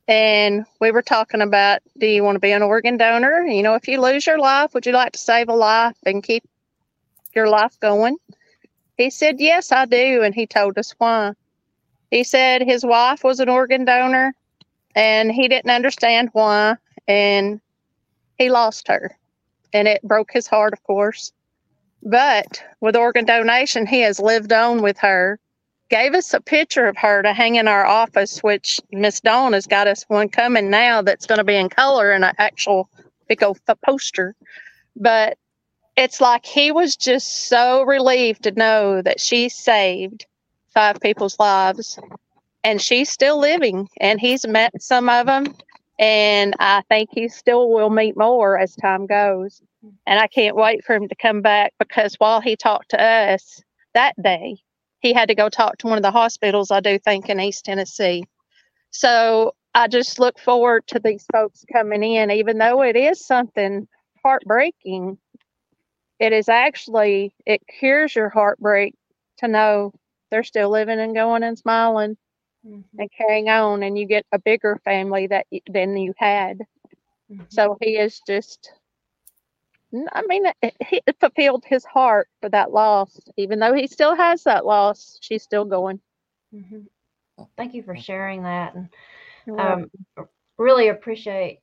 And 0.09 0.65
we 0.81 0.91
were 0.91 1.03
talking 1.03 1.41
about 1.41 1.81
do 1.99 2.07
you 2.07 2.23
want 2.23 2.37
to 2.37 2.41
be 2.41 2.53
an 2.53 2.63
organ 2.63 2.97
donor? 2.97 3.45
You 3.47 3.63
know, 3.63 3.75
if 3.75 3.87
you 3.89 4.01
lose 4.01 4.27
your 4.27 4.39
life, 4.39 4.75
would 4.75 4.87
you 4.87 4.93
like 4.93 5.13
to 5.13 5.19
save 5.19 5.49
a 5.49 5.55
life 5.55 5.97
and 6.05 6.23
keep 6.23 6.43
your 7.35 7.49
life 7.49 7.79
going? 7.81 8.17
He 8.97 9.11
said, 9.11 9.37
Yes, 9.39 9.73
I 9.73 9.87
do. 9.87 10.23
And 10.23 10.35
he 10.35 10.47
told 10.47 10.79
us 10.79 10.95
why. 10.99 11.33
He 12.11 12.25
said 12.25 12.63
his 12.63 12.85
wife 12.85 13.25
was 13.25 13.41
an 13.41 13.49
organ 13.49 13.85
donor 13.85 14.35
and 14.95 15.33
he 15.33 15.49
didn't 15.49 15.71
understand 15.71 16.29
why. 16.33 16.77
And 17.09 17.61
he 18.39 18.51
lost 18.51 18.89
her. 18.89 19.17
And 19.73 19.89
it 19.89 20.03
broke 20.03 20.31
his 20.33 20.47
heart, 20.47 20.73
of 20.73 20.83
course. 20.83 21.33
But 22.03 22.63
with 22.81 22.97
organ 22.97 23.25
donation, 23.25 23.87
he 23.87 24.01
has 24.01 24.21
lived 24.21 24.53
on 24.53 24.83
with 24.83 24.99
her. 24.99 25.39
Gave 25.89 26.15
us 26.15 26.35
a 26.35 26.41
picture 26.41 26.87
of 26.87 26.97
her 26.97 27.23
to 27.23 27.33
hang 27.33 27.57
in 27.57 27.69
our 27.69 27.85
office, 27.85 28.41
which 28.41 28.81
Miss 28.93 29.21
Dawn 29.21 29.53
has 29.53 29.67
got 29.67 29.87
us 29.87 30.05
one 30.09 30.29
coming 30.29 30.71
now 30.71 31.03
that's 31.03 31.27
going 31.27 31.39
to 31.39 31.45
be 31.45 31.57
in 31.57 31.69
color 31.69 32.13
and 32.13 32.25
an 32.25 32.35
actual 32.39 32.89
big 33.29 33.43
old 33.43 33.59
poster. 33.85 34.35
But 34.97 35.39
it's 35.97 36.21
like 36.21 36.47
he 36.47 36.73
was 36.73 36.97
just 36.97 37.49
so 37.49 37.83
relieved 37.83 38.45
to 38.45 38.53
know 38.53 39.03
that 39.03 39.21
she 39.21 39.49
saved 39.49 40.27
five 40.73 40.99
people's 41.01 41.39
lives 41.39 41.99
and 42.65 42.81
she's 42.81 43.11
still 43.11 43.39
living 43.39 43.89
and 44.01 44.21
he's 44.21 44.47
met 44.47 44.73
some 44.81 45.09
of 45.09 45.27
them 45.27 45.55
and 45.99 46.55
i 46.61 46.83
think 46.89 47.11
he 47.13 47.29
still 47.29 47.71
will 47.71 47.91
meet 47.91 48.17
more 48.17 48.59
as 48.59 48.75
time 48.77 49.07
goes. 49.07 49.61
And 50.07 50.19
i 50.19 50.27
can't 50.27 50.57
wait 50.57 50.85
for 50.85 50.95
him 50.95 51.09
to 51.09 51.15
come 51.15 51.43
back 51.43 51.75
because 51.79 52.15
while 52.15 52.41
he 52.41 52.57
talked 52.57 52.91
to 52.91 53.03
us 53.03 53.63
that 53.95 54.15
day 54.23 54.57
he 55.01 55.13
had 55.13 55.29
to 55.29 55.35
go 55.35 55.49
talk 55.49 55.77
to 55.79 55.89
one 55.89 55.99
of 55.99 56.03
the 56.03 56.11
hospitals 56.11 56.71
i 56.71 56.81
do 56.81 56.99
think 56.99 57.29
in 57.29 57.39
east 57.39 57.67
tennessee. 57.67 58.25
So 58.91 59.55
i 59.75 59.89
just 59.89 60.19
look 60.19 60.39
forward 60.39 60.87
to 60.87 60.99
these 60.99 61.27
folks 61.31 61.67
coming 61.71 62.03
in 62.03 62.31
even 62.31 62.57
though 62.57 62.83
it 62.83 62.97
is 62.97 63.25
something 63.27 63.87
heartbreaking 64.23 65.19
it 66.23 66.33
is 66.33 66.49
actually 66.49 67.35
it 67.47 67.61
cures 67.67 68.15
your 68.15 68.29
heartbreak 68.29 68.95
to 69.39 69.49
know 69.49 69.93
they're 70.31 70.45
still 70.45 70.71
living 70.71 71.01
and 71.01 71.15
going 71.15 71.43
and 71.43 71.59
smiling 71.59 72.17
and 72.99 73.11
carrying 73.11 73.49
on 73.49 73.83
and 73.83 73.99
you 73.99 74.07
get 74.07 74.25
a 74.33 74.39
bigger 74.39 74.81
family 74.85 75.27
that 75.27 75.47
than 75.69 75.97
you 75.97 76.15
had. 76.17 76.61
So 77.49 77.77
he 77.83 77.97
is 77.97 78.21
just 78.27 78.73
i 80.15 80.23
mean 80.27 80.47
it, 80.63 80.75
he 80.89 81.01
fulfilled 81.21 81.65
his 81.67 81.85
heart 81.85 82.29
for 82.41 82.49
that 82.51 82.71
loss. 82.71 83.19
Even 83.37 83.59
though 83.59 83.75
he 83.75 83.87
still 83.89 84.15
has 84.15 84.45
that 84.45 84.65
loss 84.65 85.19
she's 85.21 85.43
still 85.43 85.65
going. 85.65 86.01
Mhm. 86.55 86.87
Thank 87.57 87.75
you 87.75 87.83
for 87.83 87.97
sharing 87.97 88.45
that, 88.45 88.75
and 88.75 88.89
um, 89.59 89.91
really 90.57 90.89
appreciate 90.89 91.61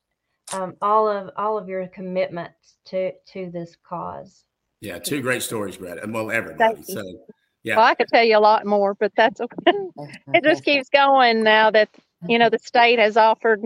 um, 0.53 0.75
all 0.81 1.07
of 1.07 1.31
all 1.37 1.57
of 1.57 1.69
your 1.69 1.87
commitments 1.87 2.75
to 2.85 3.13
to 3.27 3.49
this 3.51 3.77
cause. 3.87 4.43
Yeah, 4.81 4.99
two 4.99 5.21
great 5.21 5.43
stories, 5.43 5.77
Brad. 5.77 5.97
and 5.97 6.13
Well, 6.13 6.31
everybody. 6.31 6.81
Thank 6.81 6.89
you. 6.89 6.95
Well 6.95 7.15
yeah, 7.63 7.77
i 7.77 7.93
could 7.93 8.07
tell 8.07 8.23
you 8.23 8.37
a 8.37 8.39
lot 8.39 8.65
more 8.65 8.93
but 8.93 9.11
that's 9.17 9.41
okay 9.41 9.73
it 10.33 10.45
just 10.45 10.63
keeps 10.63 10.87
going 10.87 11.43
now 11.43 11.69
that 11.69 11.89
you 12.25 12.39
know 12.39 12.49
the 12.49 12.57
state 12.57 12.99
has 12.99 13.17
offered 13.17 13.61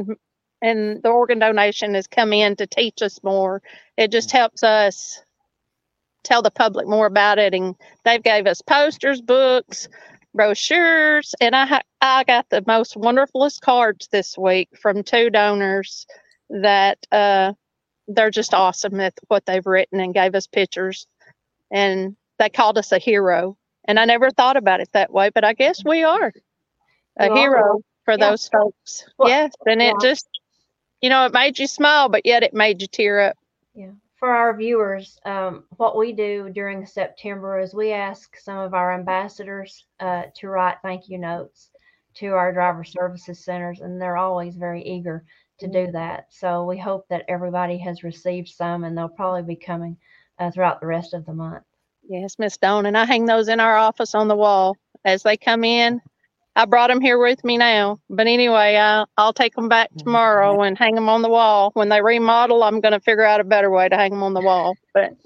and 0.63 1.03
the 1.03 1.09
organ 1.09 1.39
donation 1.39 1.93
has 1.93 2.07
come 2.07 2.33
in 2.33 2.55
to 2.55 2.65
teach 2.65 3.01
us 3.01 3.21
more. 3.21 3.61
It 3.97 4.11
just 4.11 4.31
helps 4.31 4.63
us 4.63 5.21
tell 6.23 6.41
the 6.41 6.49
public 6.49 6.87
more 6.87 7.05
about 7.05 7.37
it. 7.37 7.53
And 7.53 7.75
they've 8.05 8.23
gave 8.23 8.47
us 8.47 8.61
posters, 8.61 9.21
books, 9.21 9.89
brochures, 10.33 11.35
and 11.41 11.55
I 11.55 11.81
I 12.01 12.23
got 12.23 12.49
the 12.49 12.63
most 12.65 12.95
wonderfulest 12.95 13.59
cards 13.61 14.07
this 14.07 14.37
week 14.37 14.69
from 14.81 15.03
two 15.03 15.29
donors 15.29 16.07
that 16.49 17.05
uh, 17.11 17.53
they're 18.07 18.31
just 18.31 18.53
awesome 18.53 18.99
at 18.99 19.13
what 19.27 19.45
they've 19.45 19.65
written 19.65 19.99
and 19.99 20.13
gave 20.13 20.35
us 20.35 20.47
pictures, 20.47 21.07
and 21.71 22.15
they 22.39 22.49
called 22.49 22.77
us 22.77 22.91
a 22.91 22.99
hero. 22.99 23.57
And 23.85 23.99
I 23.99 24.05
never 24.05 24.31
thought 24.31 24.57
about 24.57 24.79
it 24.79 24.89
that 24.93 25.11
way, 25.11 25.29
but 25.29 25.43
I 25.43 25.53
guess 25.53 25.83
we 25.83 26.03
are 26.03 26.31
a 27.17 27.25
You 27.25 27.31
are. 27.31 27.37
hero 27.37 27.79
for 28.05 28.13
Yeah. 28.13 28.29
those 28.29 28.47
folks. 28.47 29.05
Well, 29.17 29.29
yes, 29.29 29.53
and 29.65 29.81
it 29.81 29.95
just, 30.01 30.27
you 31.01 31.09
know, 31.09 31.25
it 31.25 31.33
made 31.33 31.59
you 31.59 31.67
smile, 31.67 32.09
but 32.09 32.25
yet 32.25 32.43
it 32.43 32.53
made 32.53 32.81
you 32.81 32.87
tear 32.87 33.19
up. 33.19 33.37
Yeah. 33.73 33.91
For 34.15 34.29
our 34.29 34.55
viewers, 34.55 35.19
um, 35.25 35.65
what 35.75 35.97
we 35.97 36.13
do 36.13 36.49
during 36.49 36.85
September 36.85 37.59
is 37.59 37.73
we 37.73 37.91
ask 37.91 38.37
some 38.37 38.57
of 38.57 38.73
our 38.73 38.93
ambassadors 38.93 39.85
uh, 39.99 40.23
to 40.35 40.47
write 40.47 40.77
thank 40.81 41.09
you 41.09 41.17
notes 41.17 41.71
to 42.15 42.27
our 42.27 42.53
driver 42.53 42.85
services 42.85 43.43
centers, 43.43 43.81
and 43.81 44.01
they're 44.01 44.15
always 44.15 44.55
very 44.55 44.81
eager 44.81 45.25
to 45.63 45.85
do 45.85 45.91
that. 45.91 46.27
So 46.29 46.65
we 46.65 46.77
hope 46.77 47.07
that 47.09 47.25
everybody 47.27 47.77
has 47.79 48.03
received 48.03 48.49
some, 48.49 48.83
and 48.83 48.97
they'll 48.97 49.09
probably 49.09 49.43
be 49.43 49.55
coming 49.55 49.97
uh, 50.39 50.51
throughout 50.51 50.79
the 50.79 50.87
rest 50.87 51.13
of 51.13 51.25
the 51.25 51.33
month. 51.33 51.63
Yes, 52.07 52.35
Miss 52.37 52.57
Dawn, 52.57 52.85
and 52.85 52.97
I 52.97 53.05
hang 53.05 53.25
those 53.25 53.47
in 53.47 53.59
our 53.59 53.77
office 53.77 54.13
on 54.13 54.27
the 54.27 54.35
wall 54.35 54.77
as 55.05 55.23
they 55.23 55.37
come 55.37 55.63
in. 55.63 56.01
I 56.55 56.65
brought 56.65 56.89
them 56.89 57.01
here 57.01 57.17
with 57.17 57.43
me 57.43 57.57
now, 57.57 57.99
but 58.09 58.27
anyway, 58.27 58.75
I, 58.75 59.05
I'll 59.17 59.33
take 59.33 59.55
them 59.55 59.69
back 59.69 59.89
tomorrow 59.97 60.61
and 60.61 60.77
hang 60.77 60.93
them 60.93 61.09
on 61.09 61.23
the 61.23 61.29
wall. 61.29 61.71
When 61.73 61.89
they 61.89 62.01
remodel, 62.01 62.61
I'm 62.61 62.79
going 62.79 62.91
to 62.91 62.99
figure 62.99 63.23
out 63.23 63.39
a 63.39 63.43
better 63.43 63.71
way 63.71 63.89
to 63.89 63.95
hang 63.95 64.11
them 64.11 64.21
on 64.21 64.33
the 64.33 64.41
wall. 64.41 64.75
But 64.93 65.17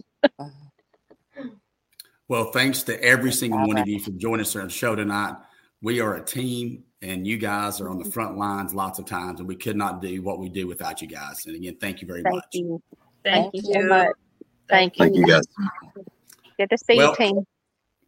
Well, 2.30 2.52
thanks 2.52 2.84
to 2.84 3.02
every 3.02 3.32
single 3.32 3.66
one 3.68 3.78
of 3.78 3.88
you 3.88 4.00
for 4.00 4.12
joining 4.12 4.42
us 4.42 4.56
on 4.56 4.66
the 4.66 4.70
show 4.70 4.96
tonight. 4.96 5.36
We 5.82 6.02
are 6.02 6.16
a 6.16 6.24
team, 6.24 6.84
and 7.02 7.28
you 7.28 7.38
guys 7.38 7.80
are 7.80 7.90
on 7.90 7.98
the 7.98 8.04
mm-hmm. 8.04 8.12
front 8.12 8.38
lines 8.38 8.74
lots 8.74 9.00
of 9.00 9.06
times, 9.06 9.40
and 9.40 9.48
we 9.48 9.56
could 9.56 9.76
not 9.76 10.02
do 10.02 10.22
what 10.22 10.40
we 10.40 10.50
do 10.50 10.68
without 10.68 11.02
you 11.02 11.08
guys. 11.08 11.46
And 11.46 11.56
again, 11.56 11.78
thank 11.80 12.02
you 12.02 12.08
very 12.08 12.24
thank 12.24 12.36
much. 12.36 12.48
you, 12.54 12.82
Thank, 13.24 13.54
thank 13.54 13.56
you 13.56 13.62
you. 13.66 13.82
so 13.82 13.88
much. 13.88 14.08
Thank 14.70 14.98
you. 14.98 15.06
Thank 15.06 15.16
you, 15.16 15.28
guys. 15.28 15.48
Good 16.58 16.70
to 16.70 16.78
see 16.78 16.98
Well, 16.98 17.12
you, 17.12 17.16
team. 17.16 17.48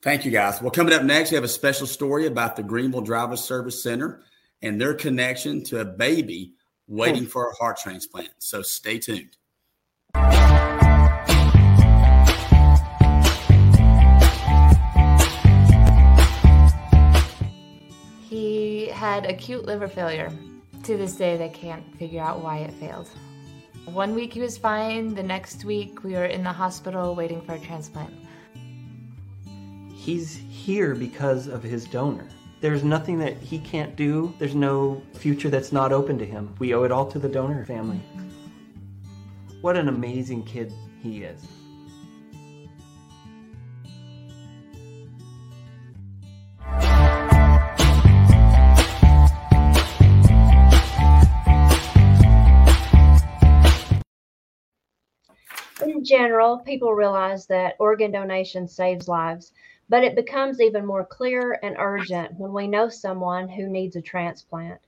Thank 0.02 0.25
you, 0.25 0.32
guys. 0.32 0.62
Well, 0.62 0.71
coming 0.71 0.93
up 0.93 1.04
next, 1.04 1.32
we 1.32 1.36
have 1.36 1.43
a 1.43 1.47
special 1.47 1.86
story 1.86 2.25
about 2.25 2.56
the 2.56 2.63
Greeneville 2.63 3.06
Driver 3.06 3.38
Service 3.38 3.82
Center 3.82 4.23
and 4.62 4.80
their 4.80 4.93
connection 4.93 5.63
to 5.65 5.82
a 5.82 5.86
baby 5.86 6.54
waiting 6.88 7.25
for 7.25 7.49
a 7.49 7.54
heart 7.56 7.78
transplant. 7.78 8.32
So 8.39 8.62
stay 8.62 8.99
tuned. 8.99 9.38
Had 19.00 19.26
acute 19.26 19.64
liver 19.64 19.88
failure. 19.88 20.30
To 20.84 20.98
this 20.98 21.16
day, 21.16 21.38
they 21.38 21.48
can't 21.48 21.86
figure 21.98 22.22
out 22.22 22.44
why 22.44 22.58
it 22.58 22.74
failed. 22.74 23.08
One 23.86 24.14
week 24.14 24.34
he 24.34 24.42
was 24.42 24.58
fine, 24.58 25.16
the 25.16 25.24
next 25.24 25.64
week 25.64 26.04
we 26.04 26.16
were 26.16 26.26
in 26.26 26.44
the 26.44 26.52
hospital 26.52 27.16
waiting 27.16 27.42
for 27.42 27.54
a 27.54 27.60
transplant. 27.60 28.14
He's 29.96 30.36
here 30.36 30.96
because 30.96 31.48
of 31.48 31.64
his 31.64 31.86
donor. 31.86 32.28
There's 32.60 32.84
nothing 32.84 33.18
that 33.20 33.38
he 33.38 33.60
can't 33.60 33.96
do. 33.96 34.34
There's 34.38 34.54
no 34.54 35.02
future 35.14 35.50
that's 35.50 35.72
not 35.72 35.94
open 35.94 36.18
to 36.18 36.26
him. 36.26 36.54
We 36.60 36.74
owe 36.74 36.84
it 36.84 36.92
all 36.92 37.10
to 37.10 37.20
the 37.20 37.30
donor 37.30 37.64
family. 37.64 38.02
What 39.62 39.78
an 39.78 39.88
amazing 39.88 40.44
kid 40.44 40.74
he 41.02 41.24
is. 41.24 41.42
General, 56.10 56.58
people 56.58 56.95
realize 56.95 57.45
that 57.45 57.76
organ 57.78 58.10
donation 58.10 58.67
saves 58.67 59.08
lives, 59.08 59.54
but 59.89 60.04
it 60.04 60.15
becomes 60.15 60.60
even 60.60 60.84
more 60.84 61.06
clear 61.06 61.60
and 61.62 61.76
urgent 61.78 62.34
when 62.34 62.52
we 62.52 62.67
know 62.67 62.89
someone 62.89 63.48
who 63.48 63.67
needs 63.67 63.95
a 63.95 64.02
transplant. 64.02 64.82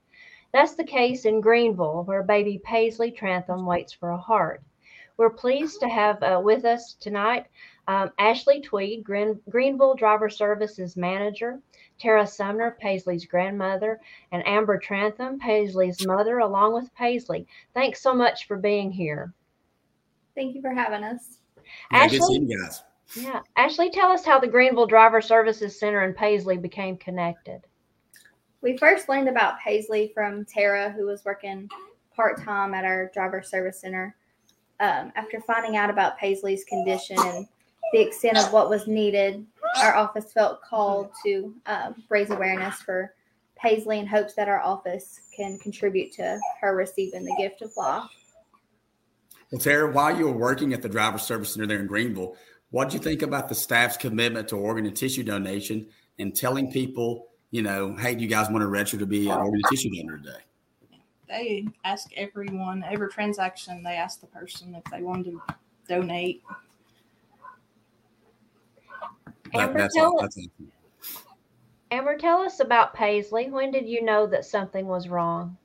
That's 0.51 0.73
the 0.73 0.83
case 0.83 1.25
in 1.25 1.39
Greeneville, 1.39 2.07
where 2.07 2.23
baby 2.23 2.59
Paisley 2.63 3.11
Trantham 3.11 3.67
waits 3.67 3.93
for 3.93 4.09
a 4.09 4.17
heart. 4.17 4.63
We're 5.15 5.29
pleased 5.29 5.79
to 5.81 5.89
have 5.89 6.23
uh, 6.23 6.41
with 6.43 6.65
us 6.65 6.95
tonight 6.95 7.45
um, 7.87 8.09
Ashley 8.17 8.59
Tweed, 8.59 9.03
Green, 9.03 9.39
Greeneville 9.47 9.95
Driver 9.95 10.27
Services 10.27 10.97
Manager, 10.97 11.59
Tara 11.99 12.25
Sumner, 12.25 12.75
Paisley's 12.79 13.27
grandmother, 13.27 13.99
and 14.31 14.41
Amber 14.47 14.79
Trantham, 14.79 15.37
Paisley's 15.37 16.03
mother, 16.03 16.39
along 16.39 16.73
with 16.73 16.91
Paisley. 16.95 17.45
Thanks 17.75 18.01
so 18.01 18.15
much 18.15 18.47
for 18.47 18.57
being 18.57 18.91
here. 18.91 19.35
Thank 20.35 20.55
you 20.55 20.61
for 20.61 20.73
having 20.73 21.03
us. 21.03 21.39
Yeah, 21.91 22.07
good 22.07 22.15
Ashley? 22.15 22.19
seeing 22.19 22.49
you 22.49 22.61
guys. 22.61 22.83
Yeah. 23.15 23.41
Ashley, 23.57 23.89
tell 23.89 24.11
us 24.11 24.25
how 24.25 24.39
the 24.39 24.47
Greeneville 24.47 24.87
Driver 24.87 25.21
Services 25.21 25.77
Center 25.77 26.01
and 26.01 26.15
Paisley 26.15 26.57
became 26.57 26.97
connected. 26.97 27.61
We 28.61 28.77
first 28.77 29.09
learned 29.09 29.27
about 29.27 29.59
Paisley 29.59 30.11
from 30.13 30.45
Tara, 30.45 30.91
who 30.91 31.05
was 31.05 31.25
working 31.25 31.67
part 32.15 32.41
time 32.41 32.73
at 32.73 32.85
our 32.85 33.09
driver 33.13 33.41
service 33.41 33.81
center. 33.81 34.15
Um, 34.79 35.11
after 35.15 35.41
finding 35.41 35.77
out 35.77 35.89
about 35.89 36.17
Paisley's 36.17 36.63
condition 36.63 37.17
and 37.19 37.47
the 37.93 37.99
extent 37.99 38.37
of 38.37 38.53
what 38.53 38.69
was 38.69 38.87
needed, 38.87 39.45
our 39.81 39.95
office 39.95 40.31
felt 40.31 40.61
called 40.61 41.11
to 41.25 41.53
um, 41.65 42.03
raise 42.09 42.29
awareness 42.29 42.81
for 42.81 43.13
Paisley 43.55 43.99
in 43.99 44.07
hopes 44.07 44.33
that 44.35 44.47
our 44.47 44.61
office 44.61 45.21
can 45.35 45.59
contribute 45.59 46.11
to 46.13 46.39
her 46.61 46.75
receiving 46.75 47.23
the 47.23 47.35
gift 47.37 47.61
of 47.61 47.71
life. 47.77 48.09
Well, 49.51 49.59
Tara, 49.59 49.91
while 49.91 50.17
you 50.17 50.25
were 50.25 50.37
working 50.37 50.73
at 50.73 50.81
the 50.81 50.89
Driver 50.89 51.17
Service 51.17 51.53
Center 51.53 51.67
there 51.67 51.79
in 51.79 51.87
Greeneville, 51.87 52.35
what 52.69 52.85
did 52.89 52.93
you 52.93 52.99
think 53.01 53.21
about 53.21 53.49
the 53.49 53.55
staff's 53.55 53.97
commitment 53.97 54.47
to 54.49 54.55
organ 54.55 54.85
and 54.85 54.95
tissue 54.95 55.23
donation 55.23 55.87
and 56.19 56.33
telling 56.33 56.71
people, 56.71 57.27
you 57.51 57.61
know, 57.61 57.93
hey, 57.97 58.15
do 58.15 58.23
you 58.23 58.29
guys 58.29 58.49
want 58.49 58.61
to 58.61 58.67
register 58.67 58.97
to 58.97 59.05
be 59.05 59.29
an 59.29 59.37
organ 59.37 59.55
and 59.55 59.63
tissue 59.69 59.89
donor 59.89 60.17
today? 60.17 60.39
they 61.27 61.65
ask 61.85 62.09
everyone 62.17 62.83
every 62.83 63.07
transaction 63.09 63.81
they 63.83 63.93
ask 63.95 64.19
the 64.19 64.27
person 64.27 64.75
if 64.75 64.83
they 64.91 65.01
wanted 65.01 65.31
to 65.31 65.41
donate 65.87 66.43
That- 69.53 69.69
Amber, 69.69 69.79
that's 69.79 69.95
tell 69.95 70.07
all. 70.07 70.25
us, 70.25 70.37
Amber, 71.89 72.17
tell 72.17 72.41
us 72.41 72.59
about 72.59 72.93
Paisley. 72.93 73.49
When 73.49 73.71
did 73.71 73.87
you 73.87 74.03
know 74.03 74.27
that 74.27 74.43
something 74.43 74.87
was 74.87 75.07
wrong? 75.07 75.57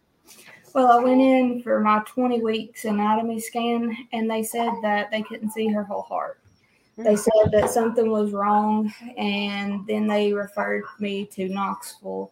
Well, 0.77 0.89
I 0.89 1.03
went 1.03 1.23
in 1.23 1.63
for 1.63 1.81
my 1.81 2.03
20 2.05 2.43
weeks 2.43 2.85
anatomy 2.85 3.41
scan, 3.41 3.97
and 4.13 4.31
they 4.31 4.43
said 4.43 4.71
that 4.83 5.11
they 5.11 5.23
couldn't 5.23 5.53
see 5.53 5.69
her 5.69 5.83
whole 5.83 6.03
heart. 6.03 6.39
They 6.99 7.15
mm. 7.15 7.19
said 7.19 7.51
that 7.53 7.71
something 7.71 8.11
was 8.11 8.33
wrong, 8.33 8.93
and 9.17 9.87
then 9.87 10.07
they 10.07 10.35
referred 10.35 10.85
me 11.01 11.25
to 11.33 11.49
Knoxville. 11.49 12.31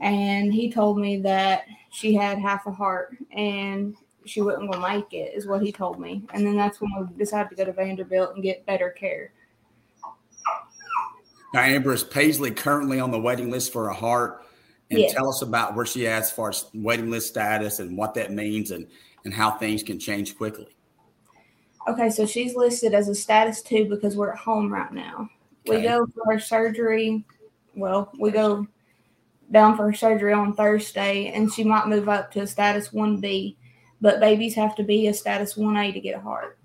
And 0.00 0.52
he 0.52 0.68
told 0.68 0.98
me 0.98 1.18
that 1.20 1.66
she 1.92 2.12
had 2.12 2.40
half 2.40 2.66
a 2.66 2.72
heart 2.72 3.16
and 3.30 3.94
she 4.24 4.40
wasn't 4.42 4.68
going 4.68 4.82
to 4.82 4.88
make 4.88 5.12
it, 5.12 5.32
is 5.36 5.46
what 5.46 5.62
he 5.62 5.70
told 5.70 6.00
me. 6.00 6.24
And 6.34 6.44
then 6.44 6.56
that's 6.56 6.80
when 6.80 6.90
we 6.98 7.16
decided 7.16 7.50
to 7.50 7.54
go 7.54 7.64
to 7.66 7.72
Vanderbilt 7.72 8.34
and 8.34 8.42
get 8.42 8.66
better 8.66 8.90
care. 8.90 9.32
Now, 11.54 11.60
Amber, 11.60 11.92
is 11.92 12.02
Paisley 12.02 12.50
currently 12.50 12.98
on 12.98 13.12
the 13.12 13.20
waiting 13.20 13.48
list 13.48 13.72
for 13.72 13.90
a 13.90 13.94
heart? 13.94 14.42
And 14.90 15.00
Yes. 15.00 15.12
tell 15.12 15.28
us 15.28 15.42
about 15.42 15.74
where 15.74 15.86
she 15.86 16.04
is 16.04 16.10
as 16.10 16.30
far 16.30 16.50
as 16.50 16.66
waiting 16.72 17.10
list 17.10 17.28
status 17.28 17.80
and 17.80 17.98
what 17.98 18.14
that 18.14 18.32
means 18.32 18.70
and, 18.70 18.86
and 19.24 19.34
how 19.34 19.50
things 19.52 19.82
can 19.82 19.98
change 19.98 20.36
quickly. 20.36 20.68
Okay, 21.88 22.10
so 22.10 22.26
she's 22.26 22.54
listed 22.56 22.94
as 22.94 23.08
a 23.08 23.14
status 23.14 23.62
two 23.62 23.88
because 23.88 24.16
we're 24.16 24.32
at 24.32 24.38
home 24.38 24.72
right 24.72 24.92
now. 24.92 25.28
We 25.66 25.82
go 25.82 26.06
for 26.06 26.32
her 26.32 26.38
surgery. 26.38 27.24
Well, 27.74 28.12
we 28.18 28.30
go 28.30 28.66
down 29.50 29.76
for 29.76 29.84
her 29.84 29.94
surgery 29.94 30.32
on 30.32 30.54
Thursday, 30.54 31.28
and 31.28 31.52
she 31.52 31.64
might 31.64 31.88
move 31.88 32.08
up 32.08 32.30
to 32.32 32.40
a 32.40 32.46
status 32.46 32.92
one 32.92 33.20
B. 33.20 33.56
But 34.00 34.20
babies 34.20 34.54
have 34.54 34.76
to 34.76 34.82
be 34.82 35.08
a 35.08 35.14
status 35.14 35.56
one 35.56 35.76
A 35.76 35.90
to 35.92 36.00
get 36.00 36.16
a 36.16 36.20
heart, 36.20 36.58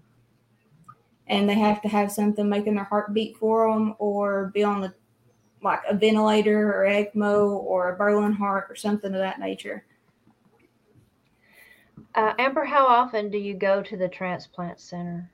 and 1.27 1.47
they 1.47 1.55
have 1.55 1.81
to 1.83 1.87
have 1.87 2.11
something 2.11 2.47
making 2.47 2.75
their 2.75 2.83
heart 2.83 3.13
beat 3.13 3.37
for 3.37 3.71
them, 3.71 3.95
or 3.99 4.51
be 4.53 4.63
on 4.63 4.81
the 4.81 4.93
like 5.63 5.81
a 5.87 5.95
ventilator 5.95 6.73
or 6.73 6.85
ECMO 6.85 7.49
or 7.49 7.93
a 7.93 7.97
Berlin 7.97 8.33
heart 8.33 8.67
or 8.69 8.75
something 8.75 9.13
of 9.13 9.19
that 9.19 9.39
nature. 9.39 9.85
Uh, 12.15 12.33
Amber, 12.39 12.65
how 12.65 12.85
often 12.85 13.29
do 13.29 13.37
you 13.37 13.53
go 13.53 13.81
to 13.81 13.95
the 13.95 14.09
transplant 14.09 14.79
center? 14.79 15.31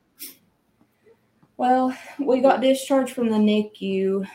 Well, 1.57 1.97
we 2.19 2.39
got 2.39 2.61
discharged 2.61 3.13
from 3.13 3.29
the 3.29 3.37
NICU 3.37 4.27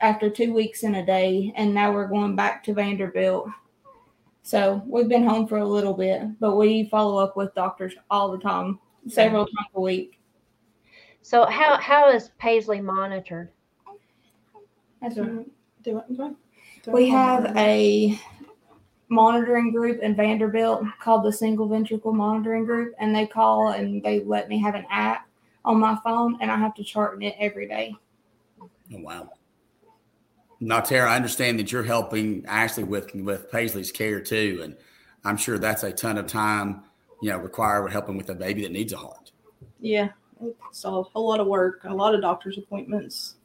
after 0.00 0.28
two 0.28 0.52
weeks 0.52 0.82
and 0.82 0.96
a 0.96 1.04
day, 1.04 1.52
and 1.56 1.72
now 1.72 1.92
we're 1.92 2.08
going 2.08 2.36
back 2.36 2.62
to 2.64 2.74
Vanderbilt 2.74 3.48
So 4.42 4.82
we've 4.86 5.08
been 5.08 5.26
home 5.26 5.46
for 5.46 5.58
a 5.58 5.64
little 5.64 5.94
bit, 5.94 6.22
but 6.38 6.56
we 6.56 6.84
follow 6.88 7.18
up 7.22 7.36
with 7.36 7.54
doctors 7.54 7.94
all 8.10 8.30
the 8.30 8.38
time, 8.38 8.78
several 9.08 9.46
times 9.46 9.68
a 9.74 9.80
week. 9.80 10.20
So 11.22 11.46
how 11.46 11.78
how 11.78 12.10
is 12.10 12.30
Paisley 12.38 12.80
monitored? 12.80 13.50
That's 15.00 15.14
Do 15.14 15.40
it. 15.40 15.46
Do 15.82 15.98
it. 15.98 16.34
Do 16.82 16.92
We 16.92 17.08
have 17.08 17.56
a 17.56 18.18
monitoring 19.08 19.72
group 19.72 20.00
in 20.00 20.14
Vanderbilt 20.14 20.84
called 21.00 21.24
the 21.24 21.32
Single 21.32 21.68
Ventricle 21.68 22.12
Monitoring 22.12 22.64
Group, 22.64 22.94
and 22.98 23.14
they 23.14 23.26
call 23.26 23.70
and 23.72 24.02
they 24.02 24.20
let 24.20 24.48
me 24.48 24.60
have 24.60 24.74
an 24.74 24.86
app 24.90 25.26
on 25.64 25.78
my 25.78 25.98
phone, 26.02 26.38
and 26.40 26.50
I 26.50 26.56
have 26.56 26.74
to 26.74 26.84
chart 26.84 27.22
it 27.22 27.34
every 27.38 27.68
day. 27.68 27.94
Oh, 28.62 28.68
wow. 29.00 29.30
Now, 30.60 30.80
Tara, 30.80 31.10
I 31.10 31.16
understand 31.16 31.58
that 31.58 31.72
you're 31.72 31.82
helping 31.82 32.44
Ashley 32.46 32.84
with 32.84 33.14
with 33.14 33.50
Paisley's 33.50 33.90
care 33.90 34.20
too, 34.20 34.60
and 34.62 34.76
I'm 35.24 35.36
sure 35.36 35.58
that's 35.58 35.82
a 35.84 35.92
ton 35.92 36.18
of 36.18 36.26
time, 36.26 36.82
you 37.22 37.30
know, 37.30 37.38
required 37.38 37.84
with 37.84 37.92
helping 37.92 38.16
with 38.16 38.28
a 38.30 38.34
baby 38.34 38.62
that 38.62 38.72
needs 38.72 38.92
a 38.92 38.98
heart. 38.98 39.32
Yeah, 39.80 40.10
it's 40.68 40.84
a 40.84 40.90
whole 40.90 41.28
lot 41.28 41.40
of 41.40 41.46
work, 41.46 41.80
a 41.84 41.94
lot 41.94 42.14
of 42.14 42.20
doctor's 42.20 42.58
appointments. 42.58 43.36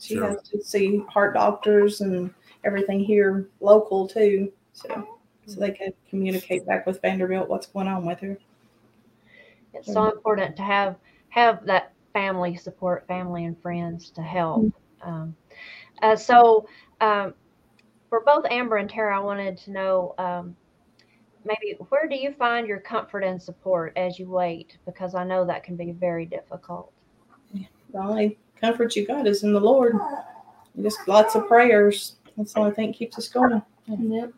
She 0.00 0.14
Sure. 0.14 0.30
has 0.30 0.42
to 0.48 0.62
see 0.62 0.98
heart 1.08 1.34
doctors 1.34 2.00
and 2.00 2.32
everything 2.64 3.00
here 3.00 3.48
local 3.60 4.08
too, 4.08 4.52
so 4.72 5.18
so 5.46 5.60
they 5.60 5.72
can 5.72 5.92
communicate 6.08 6.64
back 6.66 6.86
with 6.86 7.02
Vanderbilt 7.02 7.48
what's 7.48 7.66
going 7.66 7.88
on 7.88 8.06
with 8.06 8.20
her. 8.20 8.38
It's 9.74 9.92
so 9.92 10.10
important 10.10 10.56
to 10.56 10.62
have 10.62 10.96
have 11.28 11.64
that 11.66 11.92
family 12.12 12.56
support, 12.56 13.06
family 13.06 13.44
and 13.44 13.60
friends 13.60 14.10
to 14.10 14.22
help. 14.22 14.72
Um, 15.02 15.36
uh, 16.02 16.16
so 16.16 16.66
um, 17.00 17.34
for 18.08 18.20
both 18.20 18.44
Amber 18.50 18.76
and 18.78 18.88
Tara, 18.88 19.16
I 19.16 19.20
wanted 19.20 19.56
to 19.58 19.70
know 19.70 20.14
um, 20.18 20.56
maybe 21.44 21.76
where 21.88 22.08
do 22.08 22.16
you 22.16 22.32
find 22.32 22.66
your 22.66 22.80
comfort 22.80 23.22
and 23.22 23.40
support 23.40 23.92
as 23.96 24.18
you 24.18 24.28
wait? 24.28 24.78
Because 24.86 25.14
I 25.14 25.24
know 25.24 25.44
that 25.44 25.62
can 25.62 25.76
be 25.76 25.92
very 25.92 26.26
difficult. 26.26 26.92
The 27.52 27.98
only 27.98 28.38
comfort 28.60 28.96
you 28.96 29.06
got 29.06 29.26
is 29.26 29.42
in 29.42 29.52
the 29.52 29.60
Lord. 29.60 29.96
Just 30.80 31.06
lots 31.08 31.34
of 31.34 31.46
prayers. 31.48 32.16
That's 32.36 32.52
the 32.52 32.60
only 32.60 32.72
thing 32.72 32.88
that 32.88 32.96
keeps 32.96 33.18
us 33.18 33.28
going. 33.28 33.62
Yep. 33.86 34.32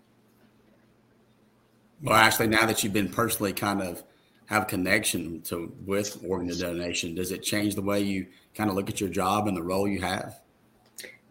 Well, 2.03 2.15
Ashley, 2.15 2.49
now 2.49 2.67
that 2.67 2.83
you've 2.83 2.93
been 2.93 3.09
personally 3.09 3.53
kind 3.53 3.81
of 3.81 4.03
have 4.47 4.65
a 4.65 4.67
connection 4.67 5.41
to 5.43 5.73
with 5.87 6.23
organ 6.27 6.49
donation, 6.59 7.15
does 7.15 7.31
it 7.31 7.43
change 7.43 7.75
the 7.75 7.83
way 7.83 8.01
you 8.01 8.27
kind 8.55 8.69
of 8.69 8.77
look 8.77 8.89
at 8.89 9.01
your 9.01 9.11
job 9.11 9.47
and 9.47 9.57
the 9.57 9.63
role 9.63 9.87
you 9.87 10.01
have? 10.01 10.41